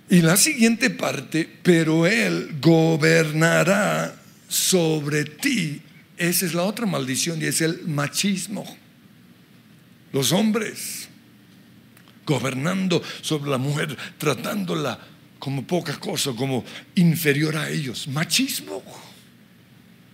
Y 0.07 0.21
la 0.21 0.37
siguiente 0.37 0.91
parte, 0.91 1.49
pero 1.63 2.05
Él 2.05 2.57
gobernará 2.61 4.15
sobre 4.47 5.25
ti. 5.25 5.81
Esa 6.17 6.45
es 6.45 6.53
la 6.53 6.61
otra 6.61 6.85
maldición 6.85 7.41
y 7.41 7.45
es 7.45 7.61
el 7.61 7.87
machismo. 7.87 8.84
Los 10.15 10.31
hombres 10.31 11.09
gobernando 12.25 13.03
sobre 13.19 13.51
la 13.51 13.57
mujer, 13.57 13.97
tratándola 14.17 14.97
como 15.39 15.67
poca 15.67 15.99
cosa, 15.99 16.31
como 16.31 16.63
inferior 16.95 17.57
a 17.57 17.69
ellos. 17.69 18.07
Machismo. 18.07 18.81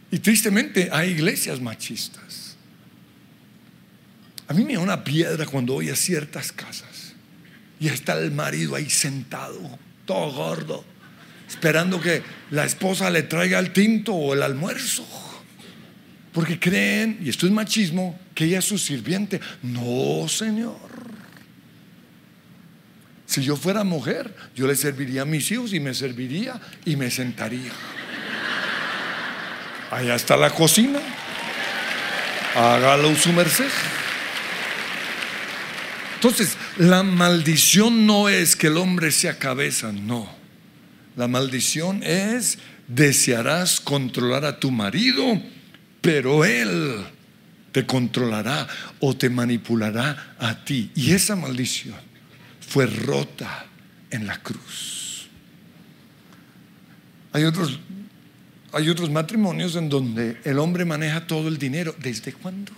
Y 0.09 0.17
tristemente 0.17 0.89
hay 0.91 1.11
iglesias 1.11 1.61
machistas. 1.61 2.57
A 4.47 4.55
mí 4.55 4.65
me 4.65 4.73
da 4.73 4.79
una 4.79 5.03
piedra 5.03 5.45
cuando 5.45 5.73
voy 5.73 5.91
a 5.91 5.95
ciertas 5.95 6.51
casas 6.51 7.13
y 7.79 7.87
está 7.87 8.17
el 8.17 8.31
marido 8.31 8.73
ahí 8.73 8.89
sentado, 8.89 9.77
todo 10.07 10.31
gordo, 10.31 10.83
esperando 11.47 12.01
que 12.01 12.23
la 12.49 12.65
esposa 12.65 13.11
le 13.11 13.21
traiga 13.21 13.59
el 13.59 13.71
tinto 13.71 14.15
o 14.15 14.33
el 14.33 14.41
almuerzo. 14.41 15.05
Porque 16.33 16.59
creen, 16.59 17.19
y 17.21 17.29
esto 17.29 17.45
es 17.45 17.51
machismo, 17.51 18.19
que 18.41 18.47
ella 18.47 18.57
es 18.57 18.65
su 18.65 18.79
sirviente. 18.79 19.39
No, 19.61 20.27
Señor. 20.27 20.75
Si 23.27 23.43
yo 23.43 23.55
fuera 23.55 23.83
mujer, 23.83 24.35
yo 24.55 24.65
le 24.65 24.75
serviría 24.75 25.21
a 25.21 25.25
mis 25.25 25.51
hijos 25.51 25.73
y 25.73 25.79
me 25.79 25.93
serviría 25.93 26.59
y 26.83 26.95
me 26.95 27.11
sentaría. 27.11 27.71
Allá 29.91 30.15
está 30.15 30.35
la 30.37 30.49
cocina. 30.49 30.99
Hágalo 32.55 33.15
su 33.15 33.31
merced. 33.31 33.69
Entonces, 36.15 36.57
la 36.77 37.03
maldición 37.03 38.07
no 38.07 38.27
es 38.27 38.55
que 38.55 38.67
el 38.67 38.77
hombre 38.77 39.11
sea 39.11 39.37
cabeza, 39.37 39.91
no. 39.91 40.27
La 41.15 41.27
maldición 41.27 42.01
es 42.01 42.57
desearás 42.87 43.79
controlar 43.79 44.45
a 44.45 44.59
tu 44.59 44.71
marido, 44.71 45.39
pero 46.01 46.43
él 46.43 47.05
te 47.71 47.85
controlará 47.85 48.67
o 48.99 49.15
te 49.15 49.29
manipulará 49.29 50.35
a 50.39 50.63
ti. 50.63 50.91
Y 50.95 51.11
esa 51.11 51.35
maldición 51.35 51.99
fue 52.59 52.85
rota 52.85 53.65
en 54.09 54.27
la 54.27 54.41
cruz. 54.41 55.27
Hay 57.33 57.43
otros, 57.45 57.79
hay 58.73 58.89
otros 58.89 59.09
matrimonios 59.09 59.75
en 59.75 59.89
donde 59.89 60.37
el 60.43 60.59
hombre 60.59 60.85
maneja 60.85 61.25
todo 61.27 61.47
el 61.47 61.57
dinero. 61.57 61.95
¿Desde 61.99 62.33
cuándo? 62.33 62.73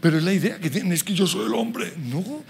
Pero 0.00 0.20
la 0.20 0.32
idea 0.32 0.58
que 0.58 0.70
tienen 0.70 0.92
es 0.92 1.02
que 1.02 1.14
yo 1.14 1.26
soy 1.26 1.46
el 1.46 1.54
hombre. 1.54 1.94
No, 1.96 2.44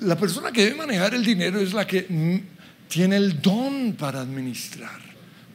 la 0.00 0.18
persona 0.18 0.52
que 0.52 0.64
debe 0.64 0.76
manejar 0.76 1.14
el 1.14 1.24
dinero 1.24 1.60
es 1.60 1.72
la 1.72 1.86
que 1.86 2.42
tiene 2.88 3.16
el 3.16 3.40
don 3.40 3.94
para 3.98 4.20
administrar. 4.20 5.07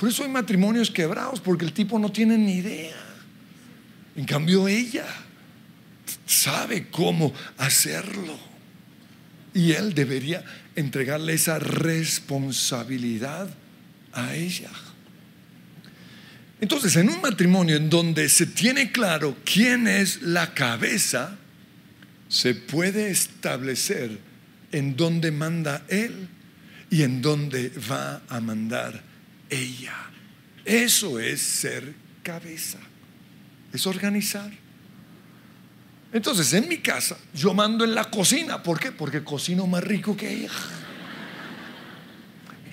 Por 0.03 0.10
eso 0.10 0.24
hay 0.24 0.29
matrimonios 0.29 0.91
quebrados, 0.91 1.39
porque 1.39 1.63
el 1.63 1.72
tipo 1.72 1.98
no 1.98 2.12
tiene 2.12 2.38
ni 2.38 2.55
idea. 2.55 2.98
En 4.17 4.25
cambio 4.25 4.67
ella 4.67 5.05
sabe 6.25 6.89
cómo 6.89 7.33
hacerlo. 7.57 8.38
Y 9.53 9.72
él 9.72 9.93
debería 9.93 10.43
entregarle 10.75 11.36
esa 11.36 11.57
responsabilidad 11.57 13.50
a 14.12 14.36
ella. 14.36 14.72
Entonces, 16.60 16.98
en 16.98 17.07
un 17.07 17.22
matrimonio 17.22 17.77
en 17.77 17.89
donde 17.89 18.27
se 18.27 18.48
tiene 18.48 18.91
claro 18.91 19.38
quién 19.45 19.88
es 19.88 20.22
la 20.22 20.53
cabeza, 20.53 21.38
se 22.27 22.55
puede 22.55 23.10
establecer 23.10 24.19
en 24.74 24.98
dónde 24.98 25.31
manda 25.31 25.86
Él 25.88 26.27
y 26.89 27.03
en 27.03 27.22
dónde 27.22 27.72
va 27.89 28.22
a 28.27 28.41
mandar 28.41 29.12
ella. 29.53 29.95
Eso 30.65 31.19
es 31.19 31.41
ser 31.41 31.93
cabeza, 32.24 32.79
es 33.72 33.86
organizar. 33.86 34.51
Entonces, 36.13 36.53
en 36.53 36.67
mi 36.67 36.77
casa, 36.77 37.17
yo 37.33 37.53
mando 37.53 37.83
en 37.83 37.95
la 37.95 38.05
cocina. 38.05 38.62
¿Por 38.62 38.79
qué? 38.79 38.91
Porque 38.91 39.24
cocino 39.24 39.65
más 39.65 39.83
rico 39.83 40.15
que 40.15 40.31
ella. 40.31 40.51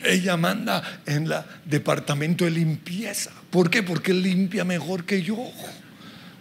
Ella 0.04 0.36
manda 0.36 1.02
en 1.06 1.24
el 1.24 1.34
departamento 1.64 2.44
de 2.44 2.50
limpieza. 2.50 3.30
¿Por 3.50 3.70
qué? 3.70 3.82
Porque 3.82 4.12
limpia 4.12 4.64
mejor 4.64 5.04
que 5.04 5.22
yo. 5.22 5.36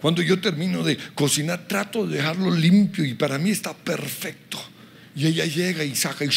Cuando 0.02 0.22
yo 0.22 0.40
termino 0.40 0.84
de 0.84 0.98
cocinar, 1.14 1.68
trato 1.68 2.06
de 2.06 2.18
dejarlo 2.18 2.52
limpio 2.52 3.04
y 3.04 3.16
para 3.16 3.38
mí 3.38 3.50
está 3.52 3.74
perfecto. 3.74 4.60
Y 5.16 5.28
ella 5.28 5.46
llega 5.46 5.84
y 5.84 5.96
saca 5.96 6.24
y... 6.24 6.30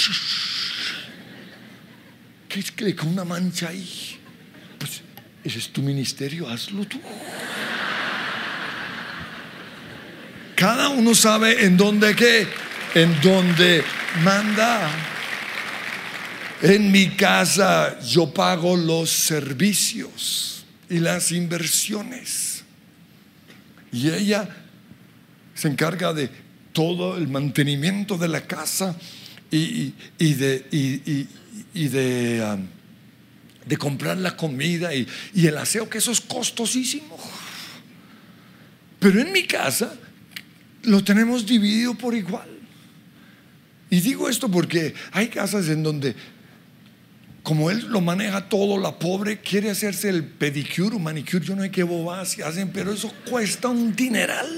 ¿Qué 2.52 2.61
es 2.61 2.71
que 2.71 2.94
con 2.94 3.09
una 3.09 3.25
mancha 3.25 3.68
ahí? 3.68 4.18
Pues 4.78 5.00
ese 5.42 5.59
es 5.59 5.71
tu 5.71 5.80
ministerio, 5.80 6.47
hazlo 6.50 6.85
tú. 6.85 7.00
Cada 10.54 10.90
uno 10.90 11.14
sabe 11.14 11.64
en 11.64 11.78
dónde 11.78 12.14
qué, 12.14 12.47
en 12.94 13.18
dónde 13.23 13.82
manda. 14.23 14.87
En 16.61 16.92
mi 16.92 17.09
casa 17.16 17.99
yo 18.00 18.35
pago 18.35 18.76
los 18.76 19.09
servicios 19.09 20.66
y 20.90 20.99
las 20.99 21.32
inversiones. 21.32 22.64
Y 23.92 24.11
ella 24.11 24.47
se 25.54 25.68
encarga 25.68 26.12
de 26.12 26.28
todo 26.75 27.16
el 27.16 27.28
mantenimiento 27.28 28.18
de 28.18 28.28
la 28.28 28.42
casa 28.42 28.94
y, 29.50 29.94
de, 30.18 30.66
y, 30.71 31.26
de, 31.72 32.42
um, 32.54 32.66
de, 33.66 33.76
comprar 33.76 34.16
la 34.18 34.36
comida 34.36 34.94
y, 34.94 35.06
y 35.34 35.46
el 35.46 35.56
aseo, 35.56 35.88
que 35.88 35.98
eso 35.98 36.12
es 36.12 36.20
costosísimo. 36.20 37.18
Pero 38.98 39.20
en 39.20 39.32
mi 39.32 39.44
casa 39.46 39.94
lo 40.84 41.02
tenemos 41.02 41.46
dividido 41.46 41.94
por 41.94 42.14
igual. 42.14 42.48
Y 43.90 44.00
digo 44.00 44.28
esto 44.28 44.50
porque 44.50 44.94
hay 45.10 45.28
casas 45.28 45.68
en 45.68 45.82
donde, 45.82 46.14
como 47.42 47.70
él 47.70 47.86
lo 47.88 48.00
maneja 48.00 48.48
todo, 48.48 48.78
la 48.78 48.98
pobre 48.98 49.40
quiere 49.40 49.70
hacerse 49.70 50.08
el 50.08 50.24
pedicure 50.24 50.96
o 50.96 50.98
manicure, 50.98 51.44
yo 51.44 51.54
no 51.54 51.62
sé 51.62 51.70
qué 51.70 51.82
bobas 51.82 52.38
hacen, 52.38 52.70
pero 52.72 52.92
eso 52.92 53.12
cuesta 53.28 53.68
un 53.68 53.94
dineral. 53.94 54.48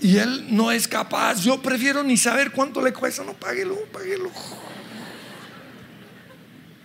Y 0.00 0.16
él 0.18 0.46
no 0.50 0.70
es 0.70 0.86
capaz, 0.86 1.42
yo 1.42 1.60
prefiero 1.60 2.02
ni 2.04 2.16
saber 2.16 2.52
cuánto 2.52 2.80
le 2.80 2.92
cuesta, 2.92 3.24
no, 3.24 3.32
páguelo, 3.34 3.76
páguelo. 3.92 4.30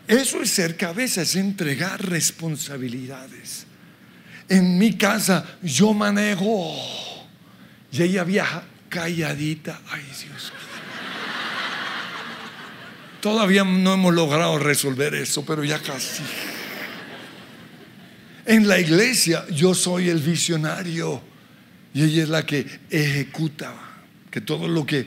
Eso 0.07 0.41
es 0.41 0.49
ser 0.49 0.75
cabeza, 0.75 1.21
es 1.21 1.35
entregar 1.35 2.03
responsabilidades. 2.03 3.65
En 4.49 4.77
mi 4.77 4.97
casa 4.97 5.45
yo 5.61 5.93
manejo 5.93 6.75
y 7.91 8.01
ella 8.01 8.23
viaja 8.23 8.63
calladita. 8.89 9.79
Ay 9.89 10.03
Dios. 10.03 10.51
Todavía 13.21 13.63
no 13.63 13.93
hemos 13.93 14.13
logrado 14.13 14.59
resolver 14.59 15.15
eso, 15.15 15.45
pero 15.45 15.63
ya 15.63 15.79
casi. 15.79 16.23
En 18.45 18.67
la 18.67 18.79
iglesia 18.79 19.45
yo 19.49 19.73
soy 19.73 20.09
el 20.09 20.19
visionario 20.19 21.32
y 21.93 22.03
ella 22.03 22.23
es 22.23 22.29
la 22.29 22.45
que 22.45 22.65
ejecuta 22.89 23.73
que 24.31 24.41
todo 24.41 24.67
lo 24.67 24.85
que 24.85 25.05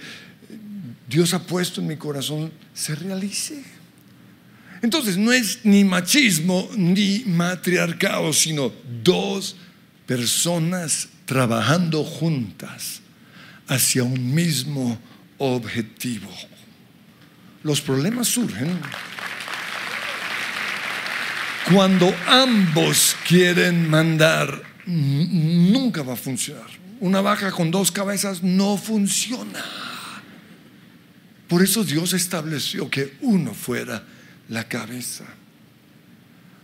Dios 1.09 1.35
ha 1.35 1.43
puesto 1.43 1.81
en 1.81 1.88
mi 1.88 1.97
corazón 1.97 2.52
se 2.75 2.95
realice. 2.95 3.62
Entonces 4.83 5.16
no 5.16 5.33
es 5.33 5.61
ni 5.64 5.85
machismo 5.85 6.69
ni 6.76 7.25
matriarcado, 7.26 8.33
sino 8.33 8.73
dos 9.02 9.57
personas 10.07 11.09
trabajando 11.25 12.05
juntas 12.05 13.00
hacia 13.66 14.05
un 14.05 14.35
mismo 14.35 14.99
objetivo. 15.38 16.31
Los 17.64 17.81
problemas 17.81 18.28
surgen 18.28 18.78
cuando 21.73 22.14
ambos 22.28 23.16
quieren 23.26 23.90
mandar, 23.90 24.62
nunca 24.87 26.02
va 26.02 26.14
a 26.14 26.16
funcionar. 26.16 26.66
Una 27.00 27.21
vaca 27.21 27.50
con 27.50 27.71
dos 27.71 27.93
cabezas 27.93 28.43
no 28.43 28.76
funciona. 28.76 29.64
Por 31.49 31.62
eso 31.62 31.85
Dios 31.85 32.12
estableció 32.12 32.90
que 32.90 33.16
uno 33.21 33.55
fuera 33.55 34.02
la 34.49 34.66
cabeza. 34.66 35.25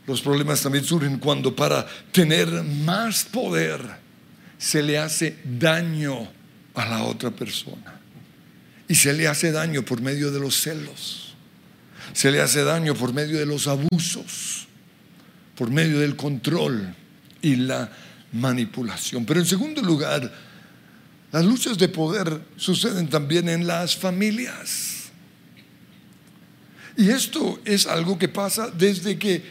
Los 0.07 0.21
problemas 0.21 0.63
también 0.63 0.85
surgen 0.85 1.19
cuando 1.19 1.55
para 1.55 1.87
tener 2.11 2.49
más 2.63 3.25
poder 3.25 3.81
se 4.59 4.83
le 4.83 4.99
hace 4.99 5.39
daño 5.45 6.29
a 6.75 6.87
la 6.87 7.05
otra 7.05 7.31
persona. 7.31 8.01
Y 8.89 8.95
se 8.95 9.13
le 9.13 9.29
hace 9.29 9.53
daño 9.53 9.85
por 9.85 10.01
medio 10.01 10.31
de 10.33 10.41
los 10.41 10.61
celos. 10.61 11.35
Se 12.13 12.31
le 12.31 12.41
hace 12.41 12.65
daño 12.65 12.95
por 12.95 13.13
medio 13.13 13.39
de 13.39 13.47
los 13.47 13.69
abusos, 13.69 14.67
por 15.57 15.71
medio 15.71 16.01
del 16.01 16.17
control 16.17 16.95
y 17.41 17.57
la 17.57 17.91
manipulación. 18.33 19.25
Pero 19.25 19.41
en 19.41 19.47
segundo 19.47 19.83
lugar, 19.83 20.33
las 21.31 21.45
luchas 21.45 21.79
de 21.79 21.89
poder 21.89 22.41
suceden 22.57 23.09
también 23.09 23.49
en 23.49 23.67
las 23.67 23.97
familias. 23.97 25.11
Y 26.97 27.11
esto 27.11 27.61
es 27.65 27.87
algo 27.87 28.19
que 28.19 28.29
pasa 28.29 28.71
desde 28.71 29.19
que, 29.19 29.43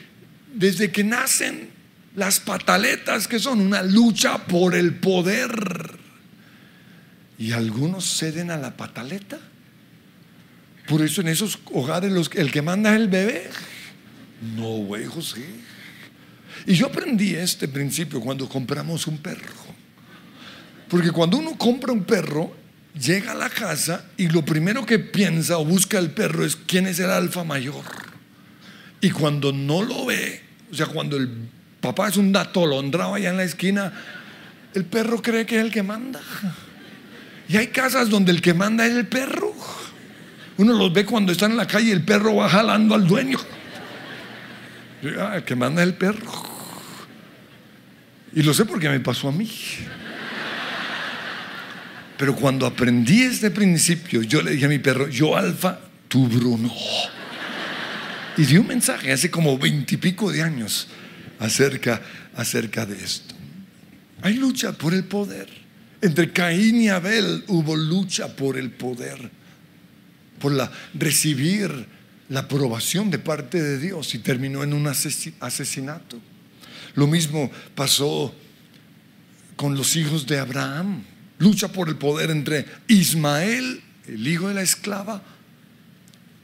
desde 0.53 0.91
que 0.91 1.03
nacen 1.03 1.69
las 2.15 2.39
pataletas, 2.39 3.27
que 3.27 3.39
son 3.39 3.61
una 3.61 3.83
lucha 3.83 4.37
por 4.45 4.75
el 4.75 4.95
poder. 4.95 5.99
Y 7.37 7.53
algunos 7.53 8.05
ceden 8.17 8.51
a 8.51 8.57
la 8.57 8.77
pataleta. 8.77 9.39
Por 10.87 11.01
eso 11.01 11.21
en 11.21 11.29
esos 11.29 11.57
hogares 11.71 12.11
los, 12.11 12.29
el 12.35 12.51
que 12.51 12.61
manda 12.61 12.91
es 12.91 12.97
el 12.97 13.07
bebé. 13.07 13.49
No, 14.55 14.77
güey, 14.85 15.05
José. 15.05 15.45
Y 16.65 16.73
yo 16.73 16.87
aprendí 16.87 17.35
este 17.35 17.67
principio 17.67 18.21
cuando 18.21 18.47
compramos 18.47 19.07
un 19.07 19.17
perro. 19.17 19.53
Porque 20.87 21.11
cuando 21.11 21.37
uno 21.37 21.57
compra 21.57 21.93
un 21.93 22.03
perro, 22.03 22.53
llega 22.99 23.31
a 23.31 23.35
la 23.35 23.49
casa 23.49 24.05
y 24.17 24.27
lo 24.27 24.43
primero 24.43 24.85
que 24.85 24.99
piensa 24.99 25.57
o 25.57 25.65
busca 25.65 25.97
el 25.97 26.11
perro 26.11 26.45
es 26.45 26.55
quién 26.55 26.87
es 26.87 26.99
el 26.99 27.09
alfa 27.09 27.43
mayor. 27.43 27.85
Y 28.99 29.09
cuando 29.11 29.51
no 29.51 29.83
lo 29.83 30.05
ve, 30.05 30.41
o 30.71 30.75
sea, 30.75 30.87
cuando 30.87 31.17
el 31.17 31.29
papá 31.79 32.09
es 32.09 32.17
un 32.17 32.31
datolondrado 32.31 33.15
allá 33.15 33.29
en 33.29 33.37
la 33.37 33.43
esquina, 33.43 33.93
el 34.73 34.85
perro 34.85 35.21
cree 35.21 35.45
que 35.45 35.57
es 35.57 35.63
el 35.63 35.71
que 35.71 35.83
manda. 35.83 36.21
Y 37.47 37.57
hay 37.57 37.67
casas 37.67 38.09
donde 38.09 38.31
el 38.31 38.41
que 38.41 38.53
manda 38.53 38.85
es 38.85 38.93
el 38.93 39.07
perro. 39.07 39.53
Uno 40.57 40.73
los 40.73 40.93
ve 40.93 41.05
cuando 41.05 41.31
están 41.31 41.51
en 41.51 41.57
la 41.57 41.67
calle 41.67 41.89
y 41.89 41.91
el 41.91 42.03
perro 42.05 42.35
va 42.35 42.47
jalando 42.47 42.95
al 42.95 43.07
dueño. 43.07 43.39
Ah, 45.19 45.41
que 45.45 45.55
manda 45.55 45.81
el 45.81 45.95
perro. 45.95 46.31
Y 48.33 48.43
lo 48.43 48.53
sé 48.53 48.65
porque 48.65 48.89
me 48.89 48.99
pasó 48.99 49.29
a 49.29 49.31
mí. 49.31 49.49
Pero 52.17 52.35
cuando 52.35 52.65
aprendí 52.65 53.23
este 53.23 53.49
principio, 53.49 54.21
yo 54.21 54.41
le 54.41 54.51
dije 54.51 54.65
a 54.65 54.69
mi 54.69 54.79
perro, 54.79 55.09
yo 55.09 55.35
alfa, 55.35 55.79
tú 56.07 56.27
Bruno. 56.27 56.71
Y 58.37 58.45
di 58.45 58.57
un 58.57 58.67
mensaje 58.67 59.11
hace 59.11 59.31
como 59.31 59.57
veintipico 59.57 60.31
de 60.31 60.43
años 60.43 60.87
acerca, 61.39 62.01
acerca 62.35 62.85
de 62.85 63.03
esto. 63.03 63.35
Hay 64.21 64.35
lucha 64.35 64.71
por 64.73 64.93
el 64.93 65.03
poder. 65.03 65.49
Entre 66.01 66.31
Caín 66.31 66.81
y 66.81 66.89
Abel 66.89 67.43
hubo 67.47 67.75
lucha 67.75 68.35
por 68.35 68.57
el 68.57 68.71
poder, 68.71 69.29
por 70.39 70.51
la, 70.51 70.71
recibir 70.93 71.87
la 72.31 72.39
aprobación 72.41 73.11
de 73.11 73.19
parte 73.19 73.61
de 73.61 73.77
Dios 73.77 74.15
y 74.15 74.19
terminó 74.19 74.63
en 74.63 74.73
un 74.73 74.87
asesinato. 74.87 76.17
Lo 76.95 77.05
mismo 77.05 77.51
pasó 77.75 78.33
con 79.57 79.75
los 79.75 79.97
hijos 79.97 80.25
de 80.27 80.39
Abraham. 80.39 81.03
Lucha 81.39 81.67
por 81.67 81.89
el 81.89 81.97
poder 81.97 82.31
entre 82.31 82.65
Ismael, 82.87 83.81
el 84.07 84.25
hijo 84.25 84.47
de 84.47 84.53
la 84.53 84.61
esclava, 84.61 85.21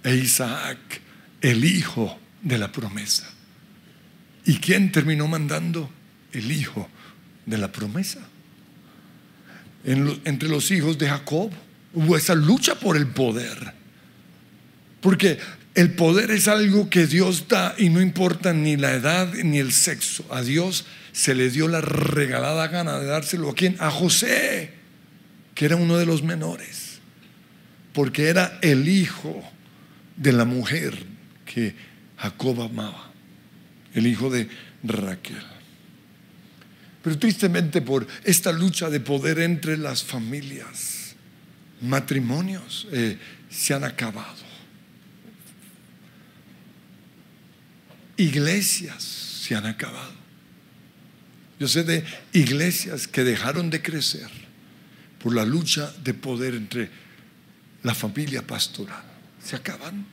e 0.03 0.15
Isaac, 0.15 0.77
el 1.39 1.63
hijo 1.63 2.19
de 2.41 2.57
la 2.57 2.69
promesa. 2.69 3.25
¿Y 4.45 4.57
quién 4.57 4.91
terminó 4.91 5.25
mandando? 5.27 5.89
El 6.33 6.51
hijo 6.51 6.89
de 7.45 7.57
la 7.57 7.71
promesa 7.71 8.19
entre 9.85 10.49
los 10.49 10.69
hijos 10.71 10.97
de 10.97 11.07
Jacob. 11.07 11.49
Hubo 11.93 12.17
esa 12.17 12.35
lucha 12.35 12.75
por 12.75 12.97
el 12.97 13.07
poder. 13.07 13.73
Porque 14.99 15.39
el 15.77 15.91
poder 15.91 16.31
es 16.31 16.47
algo 16.47 16.89
que 16.89 17.05
Dios 17.05 17.47
da 17.47 17.75
y 17.77 17.89
no 17.89 18.01
importa 18.01 18.51
ni 18.51 18.77
la 18.77 18.93
edad 18.95 19.31
ni 19.31 19.59
el 19.59 19.71
sexo. 19.71 20.25
A 20.31 20.41
Dios 20.41 20.85
se 21.11 21.35
le 21.35 21.51
dio 21.51 21.67
la 21.67 21.81
regalada 21.81 22.67
gana 22.67 22.97
de 22.97 23.05
dárselo 23.05 23.51
a 23.51 23.53
quién? 23.53 23.75
A 23.77 23.91
José, 23.91 24.71
que 25.53 25.65
era 25.65 25.75
uno 25.75 25.97
de 25.97 26.07
los 26.07 26.23
menores. 26.23 26.97
Porque 27.93 28.29
era 28.29 28.57
el 28.63 28.89
hijo 28.89 29.43
de 30.15 30.31
la 30.31 30.45
mujer 30.45 30.97
que 31.45 31.75
Jacob 32.17 32.59
amaba. 32.59 33.11
El 33.93 34.07
hijo 34.07 34.31
de 34.31 34.49
Raquel. 34.83 35.45
Pero 37.03 37.19
tristemente 37.19 37.83
por 37.83 38.07
esta 38.23 38.51
lucha 38.51 38.89
de 38.89 38.99
poder 38.99 39.37
entre 39.41 39.77
las 39.77 40.03
familias, 40.03 41.15
matrimonios 41.81 42.87
eh, 42.91 43.19
se 43.51 43.75
han 43.75 43.83
acabado. 43.83 44.46
Iglesias 48.17 49.03
se 49.03 49.55
han 49.55 49.65
acabado. 49.65 50.17
Yo 51.59 51.67
sé 51.67 51.83
de 51.83 52.03
iglesias 52.33 53.07
que 53.07 53.23
dejaron 53.23 53.69
de 53.69 53.81
crecer 53.81 54.29
por 55.21 55.33
la 55.33 55.45
lucha 55.45 55.91
de 56.03 56.13
poder 56.13 56.53
entre 56.53 56.89
la 57.83 57.95
familia 57.95 58.45
pastoral. 58.45 59.03
Se 59.43 59.55
acaban. 59.55 60.05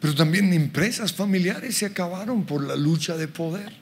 Pero 0.00 0.14
también 0.14 0.52
empresas 0.52 1.12
familiares 1.12 1.76
se 1.76 1.86
acabaron 1.86 2.44
por 2.44 2.64
la 2.64 2.76
lucha 2.76 3.16
de 3.16 3.28
poder. 3.28 3.72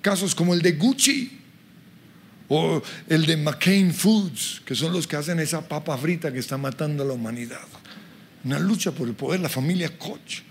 Casos 0.00 0.34
como 0.34 0.54
el 0.54 0.62
de 0.62 0.72
Gucci 0.72 1.38
o 2.48 2.82
el 3.08 3.26
de 3.26 3.36
McCain 3.36 3.92
Foods, 3.92 4.62
que 4.64 4.74
son 4.74 4.92
los 4.92 5.06
que 5.06 5.16
hacen 5.16 5.40
esa 5.40 5.68
papa 5.68 5.96
frita 5.98 6.32
que 6.32 6.38
está 6.38 6.56
matando 6.56 7.02
a 7.02 7.06
la 7.06 7.12
humanidad. 7.12 7.66
Una 8.44 8.58
lucha 8.58 8.92
por 8.92 9.08
el 9.08 9.14
poder, 9.14 9.40
la 9.40 9.48
familia 9.48 9.96
Koch. 9.98 10.42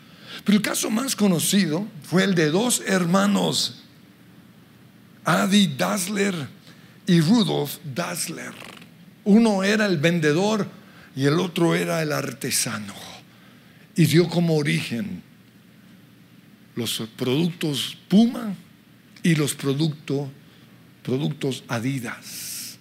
Pero 0.43 0.57
el 0.57 0.61
caso 0.61 0.89
más 0.89 1.15
conocido 1.15 1.87
fue 2.03 2.23
el 2.23 2.35
de 2.35 2.49
dos 2.49 2.81
hermanos 2.85 3.83
Adi 5.23 5.67
Dassler 5.75 6.35
y 7.07 7.19
Rudolf 7.21 7.77
Dassler. 7.83 8.53
Uno 9.23 9.63
era 9.63 9.87
el 9.87 9.97
vendedor 9.97 10.67
y 11.15 11.25
el 11.25 11.39
otro 11.39 11.73
era 11.73 12.01
el 12.01 12.11
artesano. 12.11 12.93
Y 13.95 14.05
dio 14.05 14.27
como 14.27 14.55
origen 14.55 15.23
los 16.75 17.01
productos 17.17 17.97
Puma 18.07 18.53
y 19.23 19.35
los 19.35 19.55
productos, 19.55 20.29
productos 21.01 21.63
Adidas. 21.67 22.77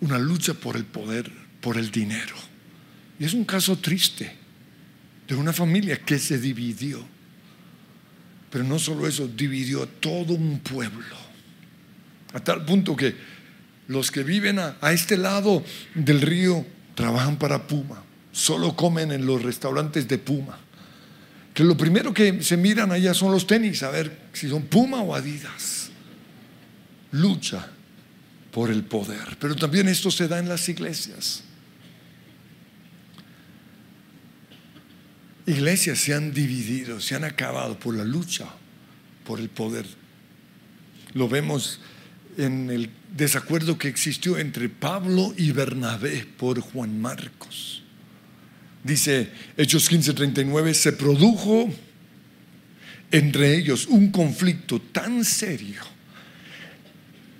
Una 0.00 0.18
lucha 0.18 0.54
por 0.54 0.76
el 0.76 0.84
poder, 0.84 1.30
por 1.60 1.76
el 1.76 1.90
dinero. 1.90 2.36
Y 3.18 3.24
es 3.24 3.34
un 3.34 3.44
caso 3.44 3.76
triste 3.76 4.37
de 5.28 5.34
una 5.34 5.52
familia 5.52 6.02
que 6.02 6.18
se 6.18 6.38
dividió. 6.38 7.04
Pero 8.50 8.64
no 8.64 8.78
solo 8.78 9.06
eso, 9.06 9.28
dividió 9.28 9.86
todo 9.86 10.34
un 10.34 10.60
pueblo. 10.60 11.16
A 12.32 12.40
tal 12.40 12.64
punto 12.64 12.96
que 12.96 13.14
los 13.88 14.10
que 14.10 14.22
viven 14.22 14.58
a, 14.58 14.76
este 14.90 15.16
lado 15.16 15.62
del 15.94 16.22
río 16.22 16.66
trabajan 16.94 17.38
para 17.38 17.66
Puma. 17.66 18.02
Solo 18.32 18.74
comen 18.74 19.12
en 19.12 19.26
los 19.26 19.42
restaurantes 19.42 20.08
de 20.08 20.18
Puma 20.18 20.58
que 21.58 21.64
lo 21.64 21.76
primero 21.76 22.14
que 22.14 22.40
se 22.40 22.56
miran 22.56 22.92
allá 22.92 23.12
son 23.14 23.32
los 23.32 23.44
tenis, 23.44 23.82
a 23.82 23.90
ver 23.90 24.16
si 24.32 24.48
son 24.48 24.62
Puma 24.66 25.02
o 25.02 25.12
Adidas. 25.12 25.90
Lucha 27.10 27.66
por 28.52 28.70
el 28.70 28.84
poder, 28.84 29.36
pero 29.40 29.56
también 29.56 29.88
esto 29.88 30.08
se 30.08 30.28
da 30.28 30.38
en 30.38 30.48
las 30.48 30.68
iglesias. 30.68 31.42
Iglesias 35.48 35.98
se 35.98 36.12
han 36.12 36.34
dividido, 36.34 37.00
se 37.00 37.14
han 37.14 37.24
acabado 37.24 37.78
por 37.78 37.96
la 37.96 38.04
lucha 38.04 38.46
por 39.24 39.40
el 39.40 39.48
poder. 39.48 39.86
Lo 41.14 41.28
vemos 41.28 41.80
en 42.36 42.70
el 42.70 42.90
desacuerdo 43.16 43.78
que 43.78 43.88
existió 43.88 44.38
entre 44.38 44.68
Pablo 44.68 45.34
y 45.36 45.52
Bernabé 45.52 46.26
por 46.36 46.60
Juan 46.60 47.00
Marcos. 47.00 47.82
Dice 48.84 49.30
Hechos 49.56 49.90
15:39, 49.90 50.74
se 50.74 50.92
produjo 50.92 51.70
entre 53.10 53.56
ellos 53.56 53.86
un 53.86 54.10
conflicto 54.10 54.80
tan 54.80 55.24
serio 55.24 55.82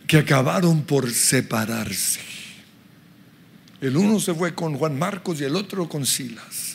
que 0.07 0.17
acabaron 0.17 0.83
por 0.83 1.11
separarse. 1.11 2.21
El 3.81 3.97
uno 3.97 4.19
se 4.19 4.35
fue 4.35 4.55
con 4.55 4.75
Juan 4.77 4.99
Marcos 4.99 5.41
y 5.41 5.45
el 5.45 5.55
otro 5.55 5.89
con 5.89 6.07
Silas. 6.07 6.68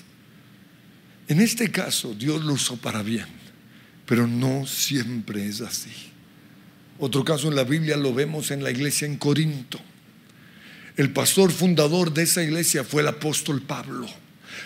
En 1.28 1.40
este 1.40 1.72
caso 1.72 2.14
Dios 2.14 2.44
lo 2.44 2.54
usó 2.54 2.78
para 2.78 3.04
bien, 3.04 3.28
pero 4.06 4.28
no 4.28 4.68
siempre 4.68 5.48
es 5.48 5.62
así. 5.62 5.92
Otro 7.00 7.24
caso 7.24 7.48
en 7.48 7.56
la 7.56 7.64
Biblia 7.64 7.98
lo 7.98 8.14
vemos 8.14 8.52
en 8.52 8.64
la 8.64 8.72
iglesia 8.72 9.08
en 9.08 9.18
Corinto. 9.18 9.80
El 10.96 11.12
pastor 11.12 11.52
fundador 11.52 12.14
de 12.14 12.22
esa 12.24 12.44
iglesia 12.44 12.84
fue 12.84 13.02
el 13.02 13.08
apóstol 13.08 13.62
Pablo. 13.62 14.08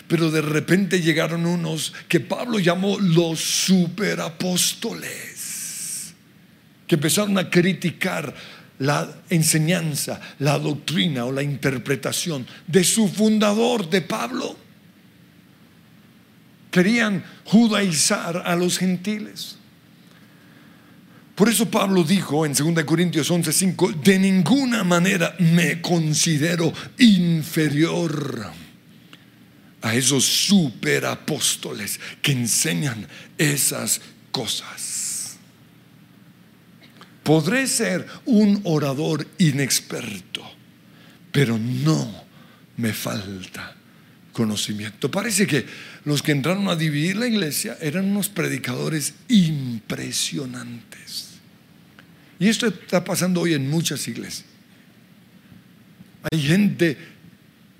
Pero 0.06 0.30
de 0.30 0.42
repente 0.42 1.00
llegaron 1.00 1.46
unos 1.46 1.94
que 2.08 2.20
Pablo 2.20 2.58
llamó 2.58 3.00
los 3.00 3.40
superapóstoles, 3.40 6.12
que 6.86 6.96
empezaron 6.96 7.38
a 7.38 7.48
criticar 7.48 8.34
la 8.78 9.22
enseñanza, 9.30 10.20
la 10.38 10.58
doctrina 10.58 11.24
o 11.24 11.32
la 11.32 11.42
interpretación 11.42 12.46
de 12.66 12.84
su 12.84 13.08
fundador, 13.08 13.88
de 13.90 14.02
Pablo. 14.02 14.67
Querían 16.70 17.24
judaizar 17.44 18.42
a 18.44 18.54
los 18.56 18.78
gentiles. 18.78 19.56
Por 21.34 21.48
eso 21.48 21.70
Pablo 21.70 22.02
dijo 22.02 22.44
en 22.44 22.52
2 22.52 22.84
Corintios 22.84 23.30
11:5, 23.30 24.02
de 24.02 24.18
ninguna 24.18 24.82
manera 24.82 25.36
me 25.38 25.80
considero 25.80 26.72
inferior 26.98 28.50
a 29.80 29.94
esos 29.94 30.24
superapóstoles 30.24 32.00
que 32.20 32.32
enseñan 32.32 33.06
esas 33.38 34.00
cosas. 34.32 35.38
Podré 37.22 37.68
ser 37.68 38.04
un 38.24 38.60
orador 38.64 39.24
inexperto, 39.38 40.42
pero 41.30 41.56
no 41.56 42.24
me 42.76 42.92
falta 42.92 43.77
conocimiento. 44.38 45.10
Parece 45.10 45.48
que 45.48 45.66
los 46.04 46.22
que 46.22 46.30
entraron 46.30 46.68
a 46.68 46.76
dividir 46.76 47.16
la 47.16 47.26
iglesia 47.26 47.76
eran 47.80 48.04
unos 48.04 48.28
predicadores 48.28 49.14
impresionantes. 49.26 51.30
Y 52.38 52.46
esto 52.46 52.68
está 52.68 53.02
pasando 53.02 53.40
hoy 53.40 53.54
en 53.54 53.68
muchas 53.68 54.06
iglesias. 54.06 54.46
Hay 56.30 56.40
gente 56.40 56.96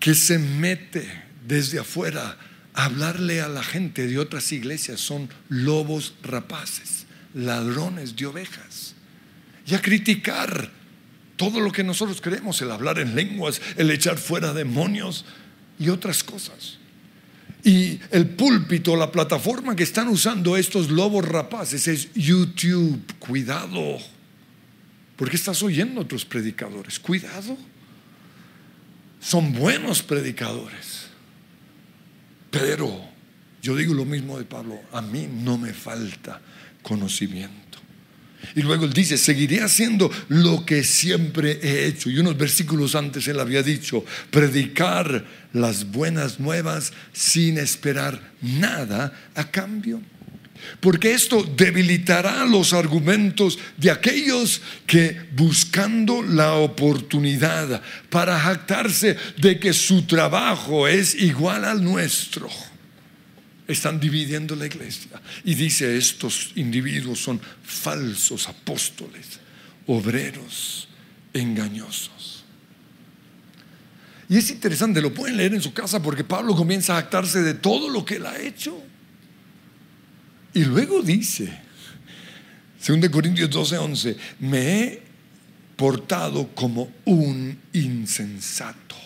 que 0.00 0.16
se 0.16 0.40
mete 0.40 1.08
desde 1.46 1.78
afuera 1.78 2.36
hablarle 2.74 3.40
a 3.40 3.48
la 3.48 3.62
gente 3.62 4.08
de 4.08 4.18
otras 4.18 4.50
iglesias 4.50 4.98
son 4.98 5.28
lobos 5.48 6.14
rapaces, 6.24 7.06
ladrones 7.34 8.16
de 8.16 8.26
ovejas. 8.26 8.96
Y 9.64 9.76
a 9.76 9.80
criticar 9.80 10.72
todo 11.36 11.60
lo 11.60 11.70
que 11.70 11.84
nosotros 11.84 12.20
creemos, 12.20 12.60
el 12.62 12.72
hablar 12.72 12.98
en 12.98 13.14
lenguas, 13.14 13.62
el 13.76 13.92
echar 13.92 14.18
fuera 14.18 14.52
demonios 14.52 15.24
y 15.78 15.88
otras 15.88 16.22
cosas. 16.22 16.78
Y 17.64 18.00
el 18.10 18.28
púlpito, 18.30 18.96
la 18.96 19.10
plataforma 19.10 19.74
que 19.74 19.82
están 19.82 20.08
usando 20.08 20.56
estos 20.56 20.90
lobos 20.90 21.26
rapaces 21.26 21.88
es 21.88 22.08
YouTube. 22.14 23.00
Cuidado. 23.18 23.98
Porque 25.16 25.36
estás 25.36 25.62
oyendo 25.62 26.00
a 26.00 26.04
otros 26.04 26.24
predicadores. 26.24 26.98
Cuidado. 26.98 27.58
Son 29.20 29.52
buenos 29.52 30.02
predicadores 30.02 31.08
pero 32.50 33.08
yo 33.62 33.76
digo 33.76 33.94
lo 33.94 34.04
mismo 34.04 34.38
de 34.38 34.44
Pablo, 34.44 34.80
a 34.92 35.02
mí 35.02 35.28
no 35.30 35.58
me 35.58 35.72
falta 35.72 36.40
conocimiento. 36.82 37.56
Y 38.54 38.62
luego 38.62 38.84
él 38.84 38.92
dice, 38.92 39.18
seguiré 39.18 39.62
haciendo 39.62 40.10
lo 40.28 40.64
que 40.64 40.84
siempre 40.84 41.58
he 41.60 41.86
hecho. 41.86 42.08
Y 42.08 42.18
unos 42.18 42.36
versículos 42.36 42.94
antes 42.94 43.26
él 43.26 43.40
había 43.40 43.62
dicho, 43.62 44.04
predicar 44.30 45.24
las 45.52 45.90
buenas 45.90 46.38
nuevas 46.40 46.92
sin 47.12 47.58
esperar 47.58 48.32
nada 48.40 49.12
a 49.34 49.50
cambio. 49.50 50.00
Porque 50.80 51.12
esto 51.12 51.42
debilitará 51.42 52.44
los 52.44 52.72
argumentos 52.72 53.58
de 53.76 53.90
aquellos 53.90 54.60
que 54.86 55.16
buscando 55.32 56.22
la 56.22 56.54
oportunidad 56.54 57.80
para 58.10 58.38
jactarse 58.38 59.16
de 59.36 59.58
que 59.58 59.72
su 59.72 60.02
trabajo 60.02 60.88
es 60.88 61.14
igual 61.14 61.64
al 61.64 61.82
nuestro, 61.82 62.48
están 63.66 64.00
dividiendo 64.00 64.56
la 64.56 64.66
iglesia. 64.66 65.20
Y 65.44 65.54
dice, 65.54 65.96
estos 65.96 66.52
individuos 66.56 67.20
son 67.20 67.40
falsos 67.62 68.48
apóstoles, 68.48 69.38
obreros 69.86 70.88
engañosos. 71.32 72.37
Y 74.28 74.36
es 74.36 74.50
interesante, 74.50 75.00
lo 75.00 75.14
pueden 75.14 75.36
leer 75.36 75.54
en 75.54 75.62
su 75.62 75.72
casa 75.72 76.02
porque 76.02 76.24
Pablo 76.24 76.54
comienza 76.54 76.92
a 76.92 77.00
jactarse 77.00 77.42
de 77.42 77.54
todo 77.54 77.88
lo 77.88 78.04
que 78.04 78.16
él 78.16 78.26
ha 78.26 78.38
hecho. 78.38 78.82
Y 80.52 80.64
luego 80.64 81.02
dice, 81.02 81.50
2 82.86 83.08
Corintios 83.08 83.50
12, 83.50 83.78
11, 83.78 84.16
me 84.40 84.82
he 84.82 85.02
portado 85.76 86.48
como 86.54 86.92
un 87.04 87.58
insensato, 87.72 88.96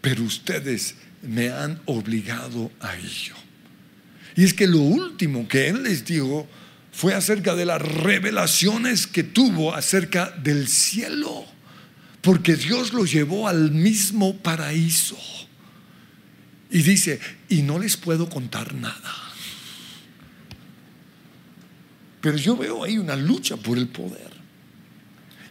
pero 0.00 0.22
ustedes 0.24 0.94
me 1.22 1.50
han 1.50 1.80
obligado 1.86 2.70
a 2.80 2.96
ello. 2.96 3.34
Y 4.34 4.44
es 4.44 4.54
que 4.54 4.66
lo 4.66 4.80
último 4.80 5.46
que 5.48 5.68
él 5.68 5.82
les 5.82 6.04
dijo 6.04 6.46
fue 6.92 7.14
acerca 7.14 7.54
de 7.54 7.66
las 7.66 7.80
revelaciones 7.80 9.06
que 9.06 9.22
tuvo 9.22 9.74
acerca 9.74 10.30
del 10.30 10.68
cielo, 10.68 11.44
porque 12.26 12.56
Dios 12.56 12.92
lo 12.92 13.04
llevó 13.04 13.46
al 13.46 13.70
mismo 13.70 14.36
paraíso. 14.38 15.16
Y 16.72 16.82
dice, 16.82 17.20
y 17.48 17.62
no 17.62 17.78
les 17.78 17.96
puedo 17.96 18.28
contar 18.28 18.74
nada. 18.74 19.14
Pero 22.20 22.36
yo 22.36 22.56
veo 22.56 22.82
ahí 22.82 22.98
una 22.98 23.14
lucha 23.14 23.56
por 23.56 23.78
el 23.78 23.86
poder. 23.86 24.32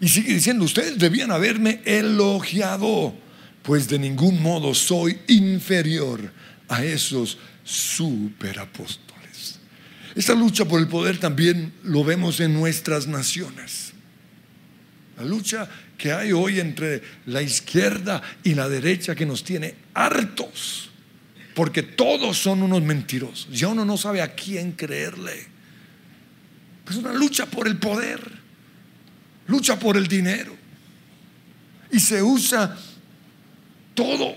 Y 0.01 0.09
sigue 0.09 0.33
diciendo, 0.33 0.65
ustedes 0.65 0.97
debían 0.97 1.31
haberme 1.31 1.79
elogiado, 1.85 3.15
pues 3.63 3.87
de 3.87 3.97
ningún 3.97 4.43
modo 4.43 4.73
soy 4.73 5.17
inferior 5.29 6.29
a 6.67 6.83
esos 6.83 7.37
superapóstoles. 7.63 9.59
Esta 10.13 10.35
lucha 10.35 10.65
por 10.65 10.81
el 10.81 10.89
poder 10.89 11.19
también 11.19 11.71
lo 11.83 12.03
vemos 12.03 12.41
en 12.41 12.53
nuestras 12.53 13.07
naciones. 13.07 13.94
La 15.17 15.23
lucha 15.23 15.67
que 15.97 16.11
hay 16.11 16.31
hoy 16.33 16.59
entre 16.59 17.01
la 17.27 17.41
izquierda 17.41 18.21
y 18.43 18.53
la 18.53 18.67
derecha 18.67 19.15
que 19.15 19.25
nos 19.25 19.43
tiene 19.43 19.75
hartos, 19.93 20.89
porque 21.53 21.83
todos 21.83 22.37
son 22.37 22.63
unos 22.63 22.81
mentirosos. 22.81 23.47
Ya 23.51 23.69
uno 23.69 23.85
no 23.85 23.97
sabe 23.97 24.21
a 24.21 24.35
quién 24.35 24.73
creerle. 24.73 25.47
Es 26.89 26.97
una 26.97 27.13
lucha 27.13 27.45
por 27.45 27.67
el 27.67 27.77
poder. 27.77 28.43
lucha 29.47 29.77
por 29.79 29.95
el 29.95 30.07
dinero. 30.07 30.55
Y 31.91 31.99
se 31.99 32.21
usa 32.21 32.75
todo, 33.93 34.35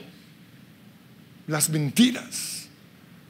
las 1.47 1.71
mentiras, 1.71 2.69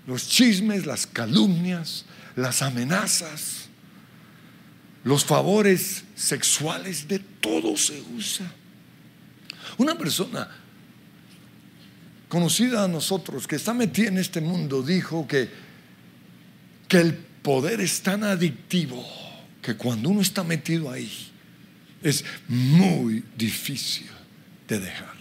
los 0.07 0.29
chismes, 0.29 0.87
las 0.87 1.07
calumnias, 1.07 2.05
las 2.37 2.63
amenazas, 2.63 3.68
los 5.05 5.25
favores 5.25 6.05
sexuales, 6.15 7.09
de 7.09 7.19
todo 7.19 7.77
se 7.77 8.03
usa. 8.17 8.51
Una 9.79 9.97
persona 9.97 10.49
conocida 12.29 12.85
a 12.85 12.89
nosotros 12.89 13.47
que 13.47 13.57
está 13.57 13.73
metida 13.73 14.09
en 14.09 14.19
este 14.19 14.41
mundo 14.41 14.83
dijo 14.83 15.27
que, 15.27 15.49
que 16.89 16.99
el 16.99 17.15
poder 17.15 17.81
es 17.81 18.03
tan 18.03 18.25
adictivo 18.25 19.07
que 19.63 19.77
cuando 19.77 20.11
uno 20.11 20.21
está 20.21 20.45
metido 20.45 20.91
ahí 20.91 21.11
es 22.03 22.25
muy 22.49 23.25
difícil 23.37 24.09
de 24.67 24.81
dejar. 24.81 25.19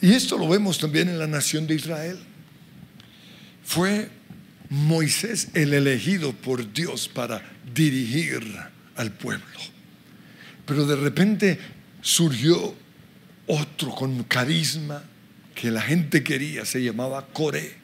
Y 0.00 0.12
esto 0.12 0.38
lo 0.38 0.48
vemos 0.48 0.78
también 0.78 1.08
en 1.08 1.18
la 1.18 1.26
nación 1.26 1.66
de 1.66 1.74
Israel. 1.74 2.18
Fue 3.64 4.08
Moisés 4.70 5.48
el 5.54 5.72
elegido 5.72 6.32
por 6.32 6.72
Dios 6.72 7.08
para 7.08 7.42
dirigir 7.74 8.42
al 8.96 9.12
pueblo. 9.12 9.44
Pero 10.66 10.86
de 10.86 10.96
repente 10.96 11.58
surgió 12.02 12.74
otro 13.46 13.94
con 13.94 14.24
carisma 14.24 15.02
que 15.54 15.70
la 15.70 15.80
gente 15.80 16.22
quería, 16.22 16.64
se 16.64 16.82
llamaba 16.82 17.26
Coré. 17.32 17.76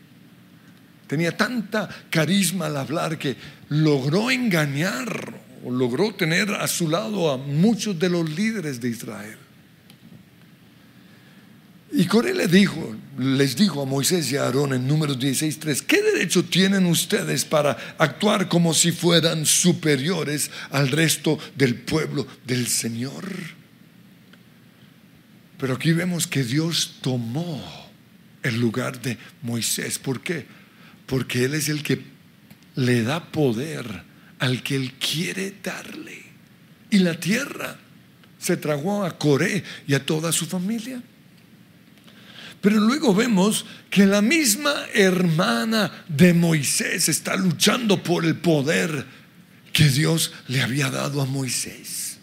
Tenía 1.07 1.37
tanta 1.37 1.89
carisma 2.11 2.67
al 2.67 2.77
hablar 2.77 3.19
que 3.19 3.37
logró 3.69 4.31
engañar 4.31 5.35
o 5.65 5.71
logró 5.71 6.15
tener 6.15 6.51
a 6.51 6.67
su 6.69 6.89
lado 6.89 7.31
a 7.31 7.37
muchos 7.37 7.99
de 7.99 8.11
los 8.11 8.29
líderes 8.29 8.81
de 8.81 8.91
Israel. 8.91 9.39
Y 11.97 12.07
Coré 12.07 12.35
le 12.35 12.49
dijo, 12.49 12.97
les 13.19 13.55
dijo 13.55 13.81
a 13.81 13.85
Moisés 13.85 14.33
y 14.33 14.37
a 14.37 14.43
Aarón 14.43 14.75
en 14.75 14.89
números 14.89 15.17
16:3, 15.21 15.81
¿qué 15.83 16.03
derecho 16.03 16.45
tienen 16.45 16.87
ustedes 16.87 17.45
para 17.45 17.95
actuar 17.99 18.49
como 18.49 18.75
si 18.75 18.91
fueran 18.91 19.47
superiores 19.47 20.51
al 20.71 20.89
resto 20.89 21.39
del 21.55 21.77
pueblo 21.77 22.27
del 22.45 22.67
Señor? 22.67 23.25
Pero 25.57 25.75
aquí 25.75 25.93
vemos 25.93 26.27
que 26.27 26.43
Dios 26.43 26.97
tomó 27.01 27.63
el 28.43 28.59
lugar 28.59 29.01
de 29.01 29.17
Moisés. 29.43 30.01
¿Por 30.01 30.21
qué? 30.21 30.47
Porque 31.07 31.45
Él 31.45 31.55
es 31.55 31.69
el 31.69 31.85
que 31.85 32.03
le 32.75 33.05
da 33.05 33.31
poder 33.31 34.03
al 34.41 34.65
que 34.65 34.75
Él 34.75 34.95
quiere 34.95 35.55
darle. 35.63 36.25
Y 36.91 36.99
la 36.99 37.21
tierra 37.21 37.79
se 38.41 38.57
tragó 38.57 39.05
a 39.05 39.17
Coré 39.17 39.63
y 39.87 39.95
a 39.95 40.05
toda 40.05 40.33
su 40.33 40.47
familia. 40.47 41.01
Pero 42.65 42.81
luego 42.81 43.15
vemos 43.15 43.67
que 43.91 44.07
la 44.07 44.23
misma 44.23 44.87
hermana 44.95 46.07
de 46.09 46.33
Moisés 46.33 47.11
está 47.11 47.37
luchando 47.37 48.03
por 48.03 48.25
el 48.25 48.37
poder 48.37 49.05
que 49.71 49.91
Dios 49.91 50.33
le 50.49 50.63
había 50.63 50.89
dado 50.89 51.21
a 51.21 51.27
Moisés. 51.27 52.17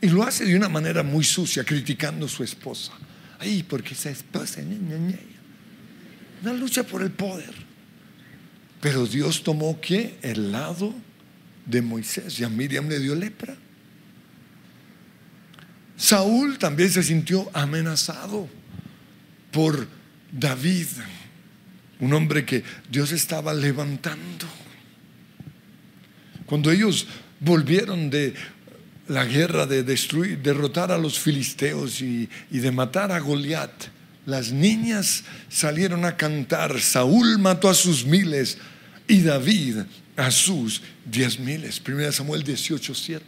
Y 0.00 0.08
lo 0.08 0.24
hace 0.24 0.44
de 0.44 0.56
una 0.56 0.68
manera 0.68 1.04
muy 1.04 1.22
sucia, 1.22 1.62
criticando 1.62 2.26
a 2.26 2.28
su 2.28 2.42
esposa. 2.42 2.90
Ay, 3.38 3.62
porque 3.62 3.94
esa 3.94 4.10
esposa, 4.10 4.60
una 6.42 6.52
lucha 6.52 6.82
por 6.82 7.02
el 7.02 7.12
poder. 7.12 7.54
Pero 8.80 9.06
Dios 9.06 9.44
tomó 9.44 9.80
que 9.80 10.18
el 10.22 10.50
lado 10.50 10.92
de 11.64 11.80
Moisés 11.80 12.40
y 12.40 12.42
a 12.42 12.48
Miriam 12.48 12.88
le 12.88 12.98
dio 12.98 13.14
lepra. 13.14 13.56
Saúl 15.96 16.58
también 16.58 16.90
se 16.90 17.04
sintió 17.04 17.48
amenazado 17.54 18.58
por 19.50 19.88
David, 20.32 20.86
un 22.00 22.12
hombre 22.12 22.44
que 22.44 22.62
Dios 22.90 23.12
estaba 23.12 23.52
levantando. 23.52 24.46
Cuando 26.46 26.70
ellos 26.70 27.06
volvieron 27.40 28.10
de 28.10 28.34
la 29.08 29.24
guerra 29.24 29.66
de 29.66 29.82
destruir, 29.82 30.38
derrotar 30.38 30.92
a 30.92 30.98
los 30.98 31.18
filisteos 31.18 32.00
y, 32.00 32.28
de 32.50 32.70
matar 32.70 33.12
a 33.12 33.18
Goliat, 33.18 33.72
las 34.26 34.52
niñas 34.52 35.24
salieron 35.48 36.04
a 36.04 36.16
cantar, 36.16 36.80
Saúl 36.80 37.38
mató 37.38 37.68
a 37.68 37.74
sus 37.74 38.04
miles 38.04 38.58
y 39.08 39.22
David 39.22 39.78
a 40.16 40.30
sus 40.30 40.82
diez 41.04 41.38
miles. 41.40 41.82
1 41.84 42.12
Samuel 42.12 42.42
18, 42.42 42.94
7. 42.94 43.24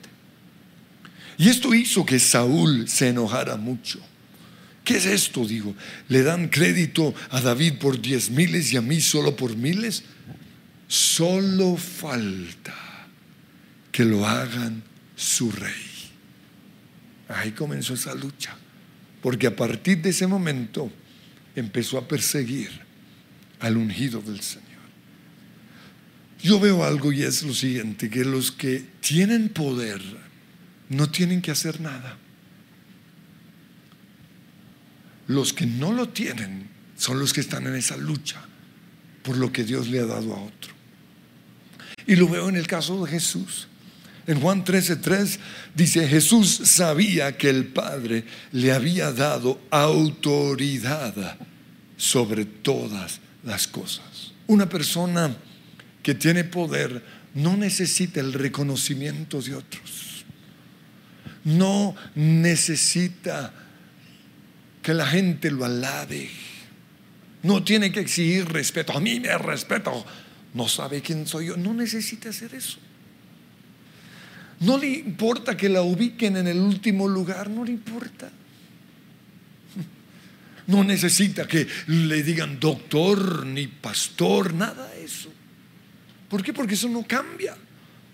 Y 1.39 1.49
esto 1.49 1.75
hizo 1.75 2.05
que 2.05 2.19
Saúl 2.19 2.89
se 2.89 3.09
enojara 3.09 3.57
mucho. 3.57 3.99
¿Qué 4.85 4.97
es 4.97 5.07
esto? 5.07 5.47
Digo, 5.47 5.75
¿le 6.09 6.23
dan 6.23 6.49
crédito 6.49 7.15
a 7.31 7.41
David 7.41 7.75
por 7.75 8.01
diez 8.01 8.31
miles 8.31 8.73
y 8.73 8.77
a 8.77 8.81
mí 8.81 9.01
solo 9.01 9.37
por 9.37 9.57
miles? 9.57 10.03
Solo 10.89 11.77
falta 11.77 12.75
que 13.93 14.05
lo 14.05 14.27
hagan 14.27 14.83
su 15.15 15.53
rey. 15.53 15.93
Ahí 17.29 17.53
comenzó 17.53 17.95
esa 17.95 18.15
lucha, 18.15 18.57
porque 19.23 19.47
a 19.47 19.57
partir 19.57 20.03
de 20.03 20.11
ese 20.11 20.27
momento 20.27 20.91
empezó 21.55 21.99
a 21.99 22.09
perseguir 22.09 22.71
al 23.61 23.77
ungido 23.77 24.21
del 24.21 24.41
Señor. 24.41 24.67
Yo 26.43 26.59
veo 26.59 26.85
algo 26.85 27.13
y 27.13 27.23
es 27.23 27.45
lo 27.45 27.55
siguiente, 27.55 28.11
que 28.11 28.25
los 28.25 28.51
que 28.51 28.85
tienen 29.01 29.49
poder 29.49 30.03
no 30.89 31.09
tienen 31.09 31.41
que 31.41 31.53
hacer 31.53 31.81
nada. 31.81 32.19
Los 35.33 35.55
que 35.55 35.65
no 35.65 35.93
lo 35.93 36.11
tienen 36.11 36.69
son 36.95 37.19
los 37.19 37.33
que 37.33 37.41
están 37.41 37.67
en 37.67 37.75
esa 37.75 37.97
lucha 37.97 38.43
por 39.23 39.39
lo 39.39 39.51
que 39.51 39.65
Dios 39.65 39.89
le 39.89 40.01
ha 40.01 40.05
dado 40.05 40.35
a 40.35 40.41
otro. 40.43 40.73
Y 42.07 42.17
lo 42.17 42.29
veo 42.29 42.51
en 42.51 42.57
el 42.57 42.67
caso 42.67 43.03
de 43.03 43.11
Jesús. 43.11 43.69
En 44.27 44.41
Juan 44.41 44.63
13:3 44.63 45.39
dice, 45.75 46.07
Jesús 46.07 46.61
sabía 46.65 47.39
que 47.39 47.49
el 47.49 47.67
Padre 47.67 48.25
le 48.53 48.73
había 48.73 49.11
dado 49.11 49.59
autoridad 49.71 51.39
sobre 51.97 52.45
todas 52.45 53.21
las 53.43 53.67
cosas. 53.67 54.33
Una 54.47 54.69
persona 54.69 55.35
que 56.03 56.15
tiene 56.15 56.45
poder 56.45 57.03
no 57.35 57.57
necesita 57.57 58.21
el 58.21 58.35
reconocimiento 58.35 59.41
de 59.41 59.55
otros. 59.55 60.25
No 61.45 61.97
necesita 62.15 63.62
que 64.83 64.93
la 64.93 65.07
gente 65.07 65.51
lo 65.51 65.65
alabe. 65.65 66.29
No 67.43 67.63
tiene 67.65 67.91
que 67.93 68.01
exigir 68.01 68.47
respeto. 68.47 68.93
A 68.93 69.01
mí 69.01 69.21
me 69.21 69.37
respeto. 69.39 70.05
No 70.55 70.69
sabe 70.69 71.01
quién 71.01 71.27
soy 71.27 71.47
yo. 71.47 71.57
No 71.57 71.73
necesita 71.73 72.29
hacer 72.29 72.55
eso. 72.55 72.79
No 74.61 74.79
le 74.79 74.89
importa 74.89 75.57
que 75.57 75.69
la 75.69 75.83
ubiquen 75.83 76.37
en 76.37 76.47
el 76.47 76.59
último 76.59 77.09
lugar, 77.09 77.51
no 77.51 77.65
le 77.65 77.73
importa. 77.73 78.31
No 80.69 80.85
necesita 80.85 81.49
que 81.49 81.67
le 81.89 82.23
digan 82.23 82.61
doctor 82.61 83.45
ni 83.45 83.67
pastor, 83.67 84.55
nada 84.55 84.87
de 84.95 85.05
eso. 85.05 85.29
¿Por 86.29 86.45
qué? 86.45 86.53
Porque 86.53 86.75
eso 86.75 86.89
no 86.89 87.03
cambia. 87.03 87.57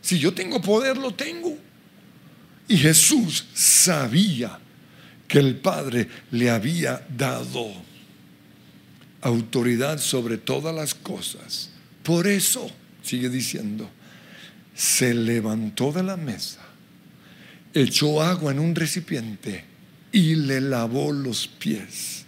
Si 0.01 0.19
yo 0.19 0.33
tengo 0.33 0.63
poder, 0.63 0.97
lo 0.97 1.13
tengo. 1.13 1.59
Y 2.67 2.79
Jesús 2.79 3.47
sabía 3.53 4.59
que 5.29 5.39
el 5.39 5.57
Padre 5.57 6.09
le 6.31 6.51
había 6.51 7.07
dado 7.15 7.71
autoridad 9.21 9.99
sobre 9.99 10.39
todas 10.39 10.75
las 10.75 10.95
cosas. 10.95 11.71
Por 12.03 12.27
eso, 12.27 12.71
sigue 13.03 13.29
diciendo, 13.29 13.89
se 14.75 15.13
levantó 15.15 15.93
de 15.93 16.03
la 16.03 16.17
mesa, 16.17 16.61
echó 17.75 18.23
agua 18.23 18.53
en 18.53 18.59
un 18.59 18.75
recipiente 18.75 19.65
y 20.11 20.35
le 20.37 20.61
lavó 20.61 21.13
los 21.13 21.47
pies 21.47 22.25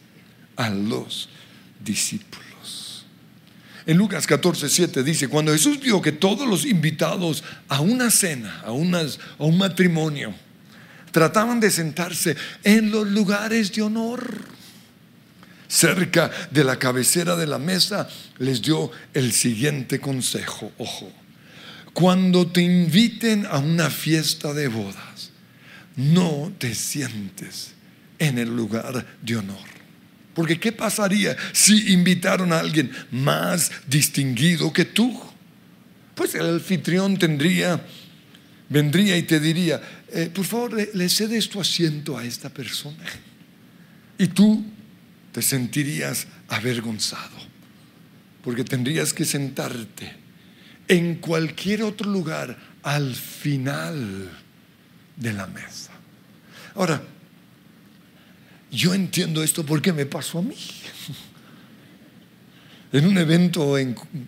a 0.57 0.69
los 0.69 1.31
discípulos. 1.83 3.07
En 3.87 3.97
Lucas 3.97 4.27
14, 4.27 4.69
7 4.69 5.03
dice, 5.03 5.29
cuando 5.29 5.53
Jesús 5.53 5.81
vio 5.81 6.03
que 6.03 6.13
todos 6.13 6.47
los 6.47 6.67
invitados 6.67 7.43
a 7.69 7.81
una 7.81 8.11
cena, 8.11 8.61
a, 8.61 8.69
a 8.69 8.73
un 8.73 9.59
matrimonio, 9.59 10.35
trataban 11.11 11.61
de 11.61 11.71
sentarse 11.71 12.37
en 12.65 12.91
los 12.91 13.07
lugares 13.07 13.73
de 13.73 13.83
honor, 13.83 14.45
cerca 15.69 16.31
de 16.51 16.65
la 16.65 16.79
cabecera 16.79 17.37
de 17.37 17.47
la 17.47 17.59
mesa, 17.59 18.09
les 18.39 18.61
dio 18.61 18.91
el 19.15 19.33
siguiente 19.33 20.01
consejo, 20.01 20.73
ojo, 20.79 21.13
cuando 21.93 22.47
te 22.47 22.63
inviten 22.63 23.47
a 23.47 23.59
una 23.59 23.91
fiesta 23.91 24.53
de 24.53 24.69
bodas, 24.69 25.31
no 25.97 26.53
te 26.59 26.75
sientes 26.75 27.73
en 28.19 28.39
el 28.39 28.55
lugar 28.55 29.07
de 29.23 29.37
honor. 29.37 29.81
Porque 30.35 30.61
¿qué 30.61 30.73
pasaría 30.73 31.37
si 31.53 31.93
invitaron 31.93 32.53
a 32.53 32.61
alguien 32.61 32.91
más 33.11 33.71
distinguido 33.87 34.73
que 34.73 34.85
tú? 34.85 35.21
Pues 36.15 36.35
el 36.35 36.47
anfitrión 36.47 37.19
tendría 37.19 37.85
vendría 38.71 39.19
y 39.19 39.25
te 39.25 39.39
diría, 39.39 39.83
eh, 40.09 40.31
por 40.33 40.47
favor, 40.47 40.73
le, 40.73 40.89
le 40.95 41.09
cedes 41.11 41.51
tu 41.51 41.61
asiento 41.61 42.17
a 42.17 42.25
esta 42.25 42.49
persona. 42.49 43.05
Y 44.17 44.29
tú 44.29 44.65
te 45.33 45.43
sentirías 45.43 46.27
avergonzado, 46.49 47.37
porque 48.43 48.65
tendrías 48.65 49.13
que 49.13 49.25
sentarte 49.25 50.13
en 50.89 51.17
cualquier 51.17 51.83
otro 51.83 52.11
lugar 52.11 52.57
al 52.83 53.15
final 53.15 54.31
de 55.17 55.33
la 55.33 55.47
mesa. 55.47 55.93
Ahora, 56.75 57.03
yo 58.71 58.95
entiendo 58.95 59.43
esto 59.43 59.67
porque 59.67 59.93
me 59.93 60.07
pasó 60.07 60.39
a 60.39 60.43
mí. 60.43 60.57
En 62.93 63.07
un 63.07 63.17
evento 63.19 63.77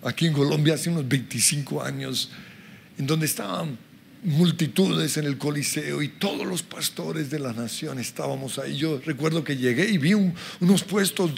aquí 0.03 0.25
en 0.25 0.31
Colombia 0.31 0.75
hace 0.75 0.89
unos 0.89 1.05
25 1.05 1.83
años, 1.83 2.31
en 2.97 3.05
donde 3.05 3.25
estaban 3.25 3.77
multitudes 4.23 5.17
en 5.17 5.25
el 5.25 5.37
Coliseo 5.37 6.01
y 6.01 6.07
todos 6.07 6.45
los 6.47 6.63
pastores 6.63 7.29
de 7.29 7.39
la 7.39 7.53
nación 7.53 7.99
estábamos 7.99 8.57
ahí. 8.57 8.77
Yo 8.77 8.99
recuerdo 9.05 9.43
que 9.43 9.57
llegué 9.57 9.89
y 9.89 9.97
vi 9.97 10.13
unos 10.13 10.83
puestos 10.83 11.31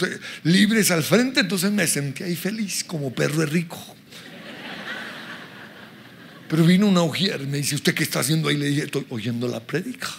libres 0.43 0.91
al 0.91 1.03
frente, 1.03 1.41
entonces 1.41 1.71
me 1.71 1.87
sentí 1.87 2.23
ahí 2.23 2.35
feliz 2.35 2.83
como 2.83 3.13
perro 3.13 3.45
rico. 3.45 3.79
Pero 6.47 6.63
vino 6.63 6.87
una 6.87 7.01
ujier 7.01 7.41
y 7.41 7.47
me 7.47 7.57
dice, 7.57 7.75
¿usted 7.75 7.95
qué 7.95 8.03
está 8.03 8.19
haciendo 8.19 8.49
ahí? 8.49 8.57
Le 8.57 8.67
dije, 8.67 8.83
estoy 8.83 9.05
oyendo 9.09 9.47
la 9.47 9.59
prédica. 9.59 10.09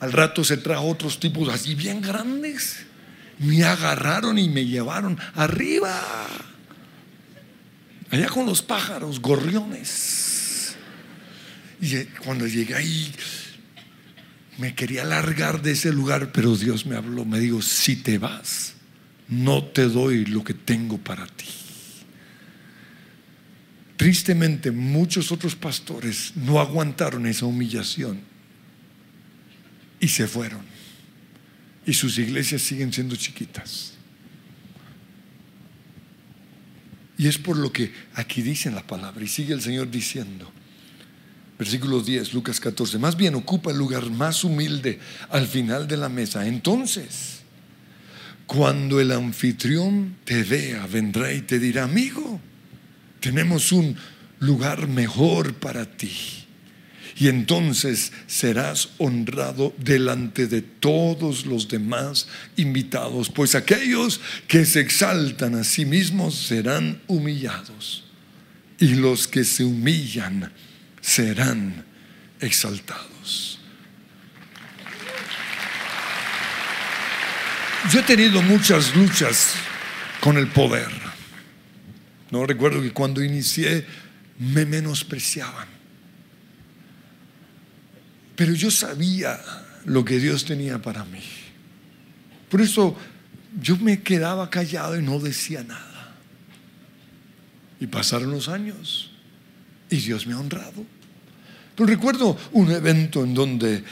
Al 0.00 0.12
rato 0.12 0.44
se 0.44 0.56
trajo 0.56 0.88
otros 0.88 1.20
tipos 1.20 1.48
así 1.48 1.74
bien 1.74 2.00
grandes. 2.00 2.84
Me 3.38 3.62
agarraron 3.64 4.38
y 4.38 4.48
me 4.48 4.64
llevaron 4.66 5.18
arriba. 5.34 6.02
Allá 8.10 8.28
con 8.28 8.46
los 8.46 8.62
pájaros, 8.62 9.20
gorriones. 9.20 10.35
Y 11.80 12.04
cuando 12.24 12.46
llegué 12.46 12.74
ahí, 12.74 13.12
me 14.58 14.74
quería 14.74 15.04
largar 15.04 15.62
de 15.62 15.72
ese 15.72 15.92
lugar, 15.92 16.32
pero 16.32 16.56
Dios 16.56 16.86
me 16.86 16.96
habló, 16.96 17.24
me 17.24 17.38
dijo, 17.38 17.60
si 17.60 17.96
te 17.96 18.18
vas, 18.18 18.74
no 19.28 19.64
te 19.64 19.88
doy 19.88 20.24
lo 20.24 20.42
que 20.42 20.54
tengo 20.54 20.98
para 20.98 21.26
ti. 21.26 21.46
Tristemente, 23.96 24.70
muchos 24.70 25.32
otros 25.32 25.56
pastores 25.56 26.32
no 26.36 26.60
aguantaron 26.60 27.26
esa 27.26 27.46
humillación 27.46 28.20
y 30.00 30.08
se 30.08 30.26
fueron. 30.26 30.60
Y 31.86 31.94
sus 31.94 32.18
iglesias 32.18 32.62
siguen 32.62 32.92
siendo 32.92 33.16
chiquitas. 33.16 33.94
Y 37.18 37.28
es 37.28 37.38
por 37.38 37.56
lo 37.56 37.72
que 37.72 37.92
aquí 38.14 38.42
dice 38.42 38.70
la 38.70 38.86
palabra 38.86 39.24
y 39.24 39.28
sigue 39.28 39.54
el 39.54 39.62
Señor 39.62 39.90
diciendo. 39.90 40.52
Versículo 41.58 42.00
10, 42.00 42.34
Lucas 42.34 42.60
14. 42.60 42.98
Más 42.98 43.16
bien 43.16 43.34
ocupa 43.34 43.70
el 43.70 43.78
lugar 43.78 44.10
más 44.10 44.44
humilde 44.44 44.98
al 45.30 45.46
final 45.46 45.88
de 45.88 45.96
la 45.96 46.08
mesa. 46.08 46.46
Entonces, 46.46 47.40
cuando 48.46 49.00
el 49.00 49.10
anfitrión 49.10 50.16
te 50.24 50.42
vea, 50.42 50.86
vendrá 50.86 51.32
y 51.32 51.40
te 51.42 51.58
dirá, 51.58 51.84
amigo, 51.84 52.40
tenemos 53.20 53.72
un 53.72 53.96
lugar 54.38 54.86
mejor 54.86 55.54
para 55.54 55.86
ti. 55.96 56.12
Y 57.18 57.28
entonces 57.28 58.12
serás 58.26 58.90
honrado 58.98 59.74
delante 59.78 60.46
de 60.46 60.60
todos 60.60 61.46
los 61.46 61.66
demás 61.66 62.28
invitados, 62.56 63.30
pues 63.30 63.54
aquellos 63.54 64.20
que 64.46 64.66
se 64.66 64.80
exaltan 64.80 65.54
a 65.54 65.64
sí 65.64 65.86
mismos 65.86 66.34
serán 66.34 67.00
humillados, 67.06 68.04
y 68.78 68.88
los 68.96 69.26
que 69.26 69.44
se 69.44 69.64
humillan 69.64 70.52
serán 71.06 71.84
exaltados. 72.40 73.60
Yo 77.92 78.00
he 78.00 78.02
tenido 78.02 78.42
muchas 78.42 78.96
luchas 78.96 79.54
con 80.20 80.36
el 80.36 80.48
poder. 80.48 80.90
No 82.32 82.44
recuerdo 82.44 82.82
que 82.82 82.92
cuando 82.92 83.22
inicié 83.22 83.86
me 84.40 84.66
menospreciaban. 84.66 85.68
Pero 88.34 88.52
yo 88.54 88.72
sabía 88.72 89.40
lo 89.84 90.04
que 90.04 90.18
Dios 90.18 90.44
tenía 90.44 90.82
para 90.82 91.04
mí. 91.04 91.22
Por 92.50 92.60
eso 92.60 92.98
yo 93.62 93.76
me 93.76 94.02
quedaba 94.02 94.50
callado 94.50 94.98
y 94.98 95.02
no 95.02 95.20
decía 95.20 95.62
nada. 95.62 96.16
Y 97.78 97.86
pasaron 97.86 98.32
los 98.32 98.48
años 98.48 99.12
y 99.88 99.98
Dios 99.98 100.26
me 100.26 100.34
ha 100.34 100.40
honrado. 100.40 100.95
Pero 101.76 101.86
recuerdo 101.86 102.36
un 102.52 102.70
evento 102.72 103.22
en 103.22 103.34
donde 103.34 103.84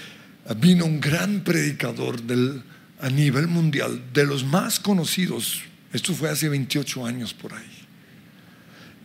vino 0.57 0.87
un 0.87 1.01
gran 1.01 1.45
predicador 1.45 2.23
del, 2.23 2.63
a 3.01 3.11
nivel 3.11 3.47
mundial, 3.47 4.03
de 4.13 4.25
los 4.25 4.45
más 4.45 4.81
conocidos. 4.81 5.61
Esto 5.93 6.15
fue 6.15 6.31
hace 6.31 6.49
28 6.49 7.05
años 7.07 7.35
por 7.35 7.53
ahí. 7.53 7.85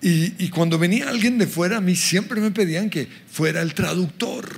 Y, 0.01 0.47
cuando 0.49 0.79
venía 0.79 1.09
alguien 1.09 1.37
de 1.37 1.45
fuera, 1.45 1.77
a 1.77 1.81
mí 1.81 1.93
siempre 1.93 2.39
me 2.39 2.51
pedían 2.51 2.89
que 2.89 3.07
fuera 3.29 3.61
el 3.61 3.73
traductor. 3.73 4.49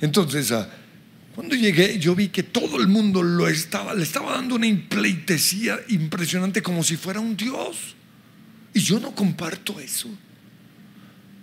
Entonces, 0.00 0.52
ah, 0.52 0.70
cuando 1.34 1.56
llegué, 1.56 1.98
yo 1.98 2.14
vi 2.14 2.28
que 2.28 2.44
todo 2.44 2.80
el 2.80 2.86
mundo 2.86 3.20
lo 3.22 3.48
estaba, 3.48 3.92
le 3.94 4.04
estaba 4.04 4.32
dando 4.32 4.54
una 4.54 4.68
impleitesía 4.68 5.80
impresionante 5.88 6.62
como 6.62 6.84
si 6.84 6.96
fuera 6.96 7.18
un 7.18 7.36
Dios. 7.36 7.96
Y 8.72 8.80
yo 8.80 9.00
no 9.00 9.12
comparto 9.12 9.80
eso. 9.80 10.08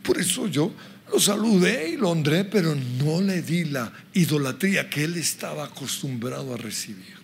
Por 0.01 0.17
eso 0.17 0.47
yo 0.47 0.73
lo 1.11 1.19
saludé 1.19 1.89
y 1.89 1.97
lo 1.97 2.09
honré, 2.09 2.43
pero 2.43 2.75
no 2.75 3.21
le 3.21 3.41
di 3.41 3.65
la 3.65 3.91
idolatría 4.13 4.89
que 4.89 5.03
él 5.03 5.15
estaba 5.17 5.65
acostumbrado 5.65 6.53
a 6.53 6.57
recibir. 6.57 7.15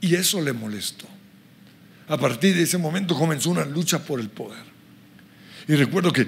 Y 0.00 0.14
eso 0.14 0.40
le 0.40 0.52
molestó. 0.52 1.06
A 2.08 2.16
partir 2.16 2.54
de 2.54 2.62
ese 2.62 2.78
momento 2.78 3.14
comenzó 3.14 3.50
una 3.50 3.64
lucha 3.64 4.04
por 4.04 4.20
el 4.20 4.28
poder. 4.28 4.64
Y 5.68 5.74
recuerdo 5.74 6.12
que 6.12 6.26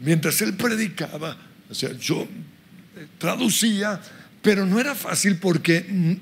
mientras 0.00 0.40
él 0.42 0.54
predicaba, 0.54 1.36
o 1.68 1.74
sea, 1.74 1.92
yo 1.98 2.22
eh, 2.22 3.06
traducía, 3.18 4.00
pero 4.42 4.66
no 4.66 4.80
era 4.80 4.94
fácil 4.94 5.36
porque 5.38 6.18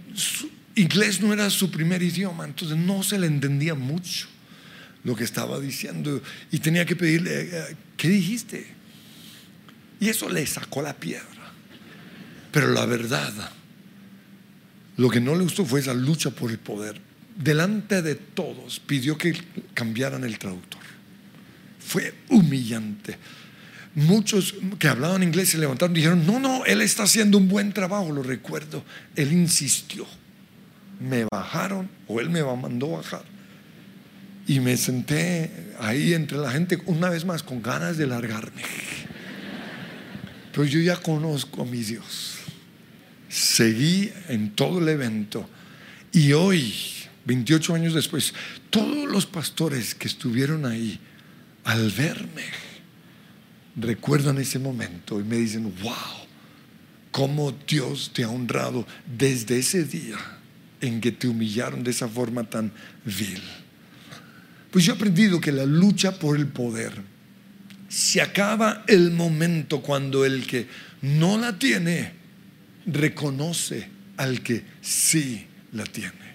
inglés 0.74 1.20
no 1.20 1.32
era 1.32 1.50
su 1.50 1.70
primer 1.70 2.02
idioma, 2.02 2.44
entonces 2.44 2.76
no 2.76 3.02
se 3.02 3.18
le 3.18 3.26
entendía 3.26 3.74
mucho 3.74 4.28
lo 5.04 5.16
que 5.16 5.24
estaba 5.24 5.58
diciendo 5.60 6.22
y 6.50 6.58
tenía 6.58 6.86
que 6.86 6.96
pedirle, 6.96 7.48
eh, 7.52 7.76
¿qué 7.96 8.08
dijiste? 8.08 8.81
Y 10.02 10.08
eso 10.10 10.28
le 10.28 10.44
sacó 10.46 10.82
la 10.82 10.94
piedra. 10.94 11.24
Pero 12.50 12.68
la 12.68 12.84
verdad, 12.84 13.32
lo 14.98 15.08
que 15.08 15.20
no 15.20 15.34
le 15.34 15.44
gustó 15.44 15.64
fue 15.64 15.80
esa 15.80 15.94
lucha 15.94 16.30
por 16.30 16.50
el 16.50 16.58
poder 16.58 17.00
delante 17.36 18.02
de 18.02 18.14
todos 18.14 18.80
pidió 18.80 19.16
que 19.16 19.34
cambiaran 19.74 20.24
el 20.24 20.38
traductor. 20.38 20.80
Fue 21.80 22.14
humillante. 22.28 23.18
Muchos 23.94 24.54
que 24.78 24.88
hablaban 24.88 25.22
inglés 25.22 25.50
se 25.50 25.58
levantaron 25.58 25.94
y 25.94 26.00
dijeron, 26.00 26.26
no, 26.26 26.40
no, 26.40 26.64
él 26.64 26.80
está 26.80 27.02
haciendo 27.02 27.38
un 27.38 27.48
buen 27.48 27.72
trabajo, 27.72 28.10
lo 28.10 28.22
recuerdo. 28.22 28.84
Él 29.16 29.32
insistió. 29.32 30.06
Me 31.00 31.26
bajaron 31.30 31.88
o 32.06 32.20
él 32.20 32.30
me 32.30 32.42
mandó 32.42 32.92
bajar. 32.92 33.24
Y 34.46 34.60
me 34.60 34.76
senté 34.76 35.74
ahí 35.78 36.14
entre 36.14 36.38
la 36.38 36.50
gente 36.50 36.78
una 36.86 37.10
vez 37.10 37.24
más 37.24 37.42
con 37.42 37.62
ganas 37.62 37.96
de 37.96 38.06
largarme. 38.06 38.62
Pero 40.52 40.64
yo 40.64 40.80
ya 40.80 40.96
conozco 40.96 41.62
a 41.62 41.64
mi 41.64 41.82
Dios. 41.82 42.36
Seguí 43.28 44.12
en 44.28 44.50
todo 44.50 44.78
el 44.78 44.88
evento. 44.88 45.48
Y 46.12 46.32
hoy 46.32 46.74
28 47.24 47.74
años 47.74 47.94
después, 47.94 48.34
todos 48.70 49.10
los 49.10 49.26
pastores 49.26 49.94
que 49.94 50.08
estuvieron 50.08 50.66
ahí, 50.66 51.00
al 51.64 51.90
verme, 51.90 52.44
recuerdan 53.76 54.38
ese 54.38 54.58
momento 54.58 55.20
y 55.20 55.24
me 55.24 55.36
dicen, 55.36 55.72
wow, 55.82 55.94
cómo 57.10 57.52
Dios 57.66 58.10
te 58.12 58.24
ha 58.24 58.28
honrado 58.28 58.86
desde 59.06 59.58
ese 59.58 59.84
día 59.84 60.18
en 60.80 61.00
que 61.00 61.12
te 61.12 61.28
humillaron 61.28 61.84
de 61.84 61.92
esa 61.92 62.08
forma 62.08 62.44
tan 62.44 62.72
vil. 63.04 63.42
Pues 64.70 64.84
yo 64.84 64.92
he 64.92 64.96
aprendido 64.96 65.40
que 65.40 65.52
la 65.52 65.64
lucha 65.64 66.18
por 66.18 66.36
el 66.36 66.48
poder 66.48 67.11
se 67.92 68.22
acaba 68.22 68.84
el 68.86 69.10
momento 69.10 69.82
cuando 69.82 70.24
el 70.24 70.46
que 70.46 70.66
no 71.02 71.36
la 71.36 71.58
tiene 71.58 72.10
reconoce 72.86 73.86
al 74.16 74.42
que 74.42 74.64
sí 74.80 75.46
la 75.72 75.84
tiene. 75.84 76.32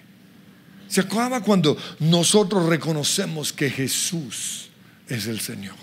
Se 0.86 1.00
acaba 1.00 1.42
cuando 1.42 1.76
nosotros 1.98 2.66
reconocemos 2.66 3.52
que 3.52 3.70
Jesús 3.70 4.68
es 5.08 5.26
el 5.26 5.40
Señor. 5.40 5.74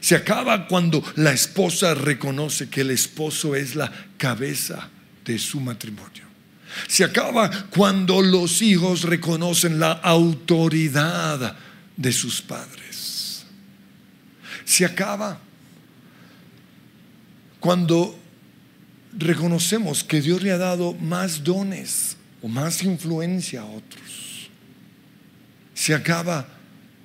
Se 0.00 0.14
acaba 0.14 0.68
cuando 0.68 1.02
la 1.16 1.32
esposa 1.32 1.94
reconoce 1.94 2.68
que 2.68 2.82
el 2.82 2.92
esposo 2.92 3.56
es 3.56 3.74
la 3.74 3.90
cabeza 4.16 4.88
de 5.24 5.36
su 5.40 5.58
matrimonio. 5.58 6.26
Se 6.86 7.02
acaba 7.02 7.50
cuando 7.70 8.22
los 8.22 8.62
hijos 8.62 9.02
reconocen 9.02 9.80
la 9.80 9.92
autoridad 9.92 11.56
de 11.96 12.12
sus 12.12 12.40
padres. 12.40 12.85
Se 14.66 14.84
acaba 14.84 15.38
cuando 17.60 18.18
reconocemos 19.16 20.04
que 20.04 20.20
Dios 20.20 20.42
le 20.42 20.52
ha 20.52 20.58
dado 20.58 20.92
más 20.94 21.42
dones 21.42 22.18
o 22.42 22.48
más 22.48 22.82
influencia 22.82 23.62
a 23.62 23.64
otros. 23.64 24.50
Se 25.72 25.94
acaba 25.94 26.46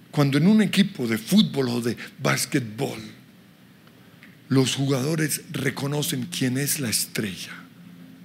cuando 0.10 0.38
en 0.38 0.48
un 0.48 0.62
equipo 0.62 1.08
de 1.08 1.18
fútbol 1.18 1.70
o 1.70 1.82
de 1.82 1.96
básquetbol 2.20 3.00
los 4.50 4.76
jugadores 4.76 5.42
reconocen 5.52 6.26
quién 6.26 6.58
es 6.58 6.80
la 6.80 6.90
estrella, 6.90 7.54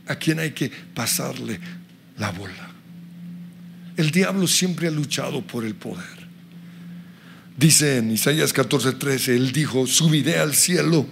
a 0.08 0.16
quién 0.16 0.40
hay 0.40 0.50
que 0.50 0.70
pasarle 0.70 1.60
la 2.18 2.32
bola. 2.32 2.70
El 3.96 4.10
diablo 4.10 4.48
siempre 4.48 4.88
ha 4.88 4.90
luchado 4.90 5.46
por 5.46 5.64
el 5.64 5.74
poder. 5.74 6.25
Dice 7.56 7.98
en 7.98 8.10
Isaías 8.10 8.54
14:13, 8.54 9.34
él 9.34 9.52
dijo, 9.52 9.86
subiré 9.86 10.38
al 10.38 10.54
cielo 10.54 11.06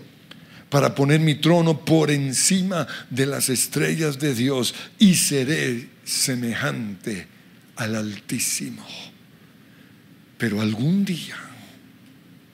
para 0.68 0.94
poner 0.94 1.20
mi 1.20 1.36
trono 1.36 1.84
por 1.84 2.10
encima 2.10 2.86
de 3.08 3.26
las 3.26 3.48
estrellas 3.48 4.18
de 4.18 4.34
Dios 4.34 4.74
y 4.98 5.14
seré 5.14 5.88
semejante 6.04 7.28
al 7.76 7.94
Altísimo. 7.96 8.84
Pero 10.36 10.60
algún 10.60 11.04
día 11.04 11.36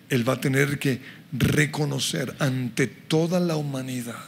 Él 0.09 0.29
va 0.29 0.35
a 0.35 0.41
tener 0.41 0.79
que 0.79 1.01
reconocer 1.33 2.37
ante 2.39 2.87
toda 2.87 3.41
la 3.41 3.57
humanidad. 3.57 4.25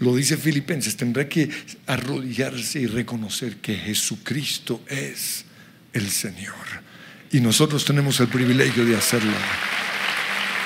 Lo 0.00 0.16
dice 0.16 0.36
Filipenses, 0.36 0.96
tendrá 0.96 1.28
que 1.28 1.48
arrodillarse 1.86 2.80
y 2.80 2.86
reconocer 2.86 3.58
que 3.58 3.76
Jesucristo 3.76 4.82
es 4.88 5.44
el 5.92 6.10
Señor. 6.10 6.91
Y 7.32 7.40
nosotros 7.40 7.84
tenemos 7.84 8.20
el 8.20 8.28
privilegio 8.28 8.84
de 8.84 8.94
hacerlo. 8.94 9.32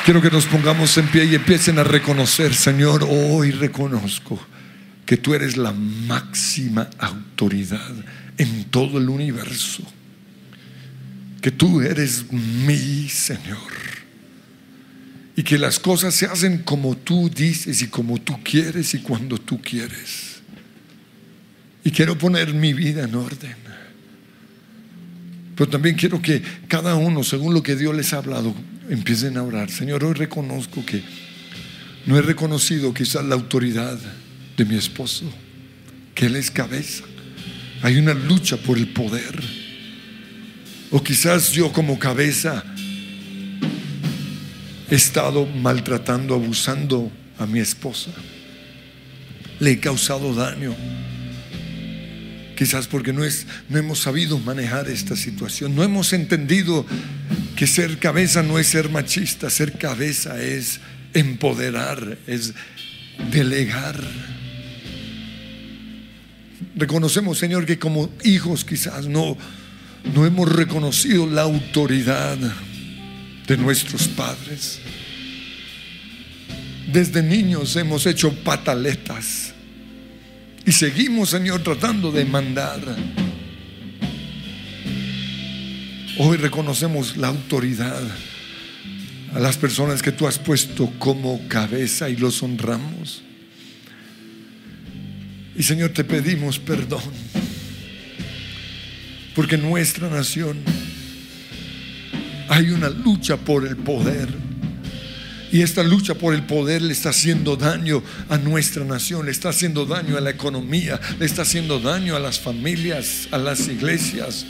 Quiero 0.05 0.21
que 0.21 0.31
nos 0.31 0.47
pongamos 0.47 0.97
en 0.99 1.07
pie 1.09 1.25
y 1.25 1.35
empiecen 1.35 1.79
a 1.79 1.85
reconocer, 1.85 2.55
Señor, 2.55 3.07
hoy 3.09 3.53
reconozco 3.53 4.41
que 5.05 5.17
tú 5.17 5.35
eres 5.35 5.57
la 5.57 5.73
máxima 5.73 6.91
autoridad 6.99 7.93
en 8.37 8.65
todo 8.65 8.99
el 8.99 9.09
universo. 9.09 9.85
Que 11.41 11.53
tú 11.53 11.81
eres 11.81 12.33
mi 12.33 13.09
Señor. 13.09 13.59
Y 15.37 15.43
que 15.45 15.59
las 15.59 15.79
cosas 15.79 16.15
se 16.15 16.27
hacen 16.27 16.59
como 16.59 16.97
tú 16.97 17.31
dices 17.31 17.81
y 17.83 17.89
como 17.89 18.21
tú 18.21 18.43
quieres 18.43 18.95
y 18.95 18.99
cuando 18.99 19.39
tú 19.39 19.61
quieres. 19.61 20.41
Y 21.85 21.93
quiero 21.93 22.19
poner 22.19 22.53
mi 22.53 22.75
vida 22.75 23.05
en 23.05 23.15
orden. 23.15 23.66
Pero 25.57 25.71
también 25.71 25.97
quiero 25.97 26.21
que 26.21 26.43
cada 26.69 26.95
uno, 26.97 27.25
según 27.25 27.55
lo 27.55 27.63
que 27.63 27.77
Dios 27.77 27.97
les 27.97 28.13
ha 28.13 28.19
hablado, 28.19 28.55
empiecen 28.91 29.39
a 29.39 29.43
orar. 29.43 29.71
Señor, 29.71 30.05
hoy 30.05 30.13
reconozco 30.13 30.85
que 30.85 31.03
no 32.05 32.19
he 32.19 32.23
reconocido 32.23 32.93
quizás 32.93 33.25
la 33.25 33.35
autoridad 33.35 33.99
de 34.57 34.65
mi 34.67 34.77
esposo, 34.77 35.25
que 36.15 36.27
él 36.27 36.37
es 36.37 36.51
cabeza. 36.51 37.05
Hay 37.83 37.97
una 37.97 38.13
lucha 38.13 38.59
por 38.59 38.77
el 38.77 38.89
poder. 38.89 39.43
O 40.91 41.03
quizás 41.03 41.53
yo 41.53 41.73
como 41.73 41.99
cabeza 41.99 42.63
he 44.91 44.95
estado 44.95 45.47
maltratando, 45.47 46.35
abusando 46.35 47.11
a 47.39 47.47
mi 47.47 47.61
esposa. 47.61 48.11
Le 49.59 49.73
he 49.73 49.81
causado 49.81 50.35
daño. 50.35 50.75
Quizás 52.57 52.87
porque 52.87 53.13
no, 53.13 53.23
es, 53.23 53.47
no 53.69 53.79
hemos 53.79 54.01
sabido 54.01 54.39
manejar 54.39 54.89
esta 54.89 55.15
situación. 55.15 55.77
No 55.77 55.85
hemos 55.85 56.15
entendido 56.15 56.87
que 57.55 57.67
ser 57.67 57.99
cabeza 57.99 58.43
no 58.43 58.59
es 58.59 58.69
ser 58.69 58.89
machista, 58.89 59.51
ser 59.51 59.73
cabeza 59.79 60.43
es 60.43 60.81
empoderar, 61.13 62.17
es 62.27 62.55
delegar. 63.31 64.03
Reconocemos, 66.75 67.39
Señor, 67.39 67.67
que 67.67 67.79
como 67.79 68.11
hijos 68.25 68.65
quizás 68.65 69.07
no, 69.07 69.37
no 70.15 70.25
hemos 70.25 70.51
reconocido 70.51 71.27
la 71.27 71.43
autoridad 71.43 72.39
de 73.47 73.57
nuestros 73.59 74.09
padres. 74.09 74.81
Desde 76.91 77.23
niños 77.23 77.77
hemos 77.77 78.07
hecho 78.07 78.33
pataletas 78.33 79.56
y 80.67 80.73
seguimos, 80.73 81.31
Señor, 81.31 81.63
tratando 81.63 82.11
de 82.11 82.25
mandar. 82.25 82.81
Hoy 86.19 86.37
reconocemos 86.39 87.17
la 87.17 87.29
autoridad 87.29 88.03
a 89.33 89.39
las 89.39 89.57
personas 89.57 90.03
que 90.03 90.11
tú 90.11 90.27
has 90.27 90.41
puesto 90.41 90.93
como 90.99 91.47
cabeza 91.47 92.11
y 92.11 92.17
los 92.17 92.43
honramos. 92.43 93.23
Y 95.55 95.63
Señor, 95.63 95.91
te 95.91 96.03
pedimos 96.03 96.59
perdón, 96.59 97.03
porque 99.37 99.55
en 99.55 99.63
nuestra 99.63 100.11
nación 100.11 100.59
hay 102.49 102.71
una 102.71 102.91
lucha 102.91 103.37
por 103.37 103.67
el 103.67 103.77
poder. 103.77 104.56
Y 105.57 105.63
esta 105.63 105.83
lucha 105.83 106.13
por 106.13 106.35
el 106.35 106.43
poder 106.43 106.83
le 106.83 106.93
está 106.93 107.09
haciendo 107.09 107.57
daño 107.57 108.03
a 108.29 108.37
nuestra 108.37 108.85
nación, 108.85 109.25
le 109.25 109.33
está 109.33 109.49
haciendo 109.49 109.87
daño 109.87 110.19
a 110.19 110.21
la 110.21 110.29
economía, 110.29 111.01
le 111.19 111.25
está 111.25 111.41
haciendo 111.41 111.81
daño 111.81 112.15
a 112.15 112.21
las 112.21 112.39
familias, 112.39 113.27
a 113.31 113.39
las 113.39 113.67
iglesias. 113.67 114.45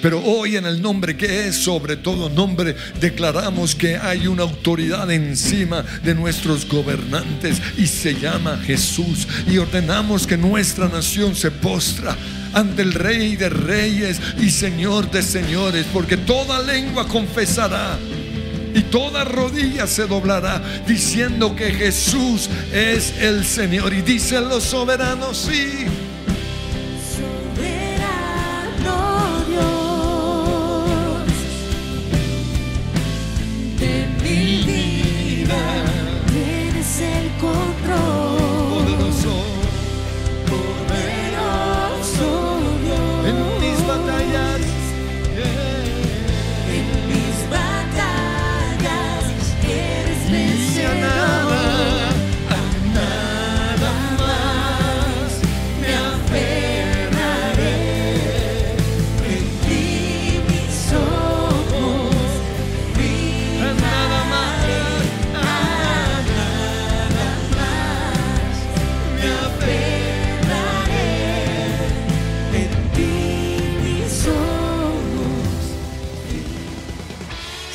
Pero 0.00 0.22
hoy 0.22 0.54
en 0.54 0.66
el 0.66 0.80
nombre 0.80 1.16
que 1.16 1.48
es 1.48 1.56
sobre 1.56 1.96
todo 1.96 2.30
nombre, 2.30 2.76
declaramos 3.00 3.74
que 3.74 3.96
hay 3.96 4.28
una 4.28 4.44
autoridad 4.44 5.10
encima 5.10 5.82
de 6.04 6.14
nuestros 6.14 6.64
gobernantes 6.64 7.60
y 7.76 7.88
se 7.88 8.14
llama 8.14 8.56
Jesús. 8.64 9.26
Y 9.48 9.58
ordenamos 9.58 10.28
que 10.28 10.36
nuestra 10.36 10.86
nación 10.86 11.34
se 11.34 11.50
postra 11.50 12.16
ante 12.52 12.82
el 12.82 12.92
Rey 12.92 13.34
de 13.34 13.48
Reyes 13.48 14.20
y 14.40 14.50
Señor 14.50 15.10
de 15.10 15.24
Señores, 15.24 15.86
porque 15.92 16.16
toda 16.16 16.62
lengua 16.62 17.08
confesará 17.08 17.98
y 18.74 18.82
toda 18.82 19.24
rodilla 19.24 19.86
se 19.86 20.06
doblará 20.06 20.62
diciendo 20.86 21.54
que 21.54 21.72
Jesús 21.72 22.48
es 22.72 23.14
el 23.18 23.44
Señor. 23.44 23.92
Y 23.92 24.02
dicen 24.02 24.48
los 24.48 24.64
soberanos, 24.64 25.36
sí. 25.36 25.86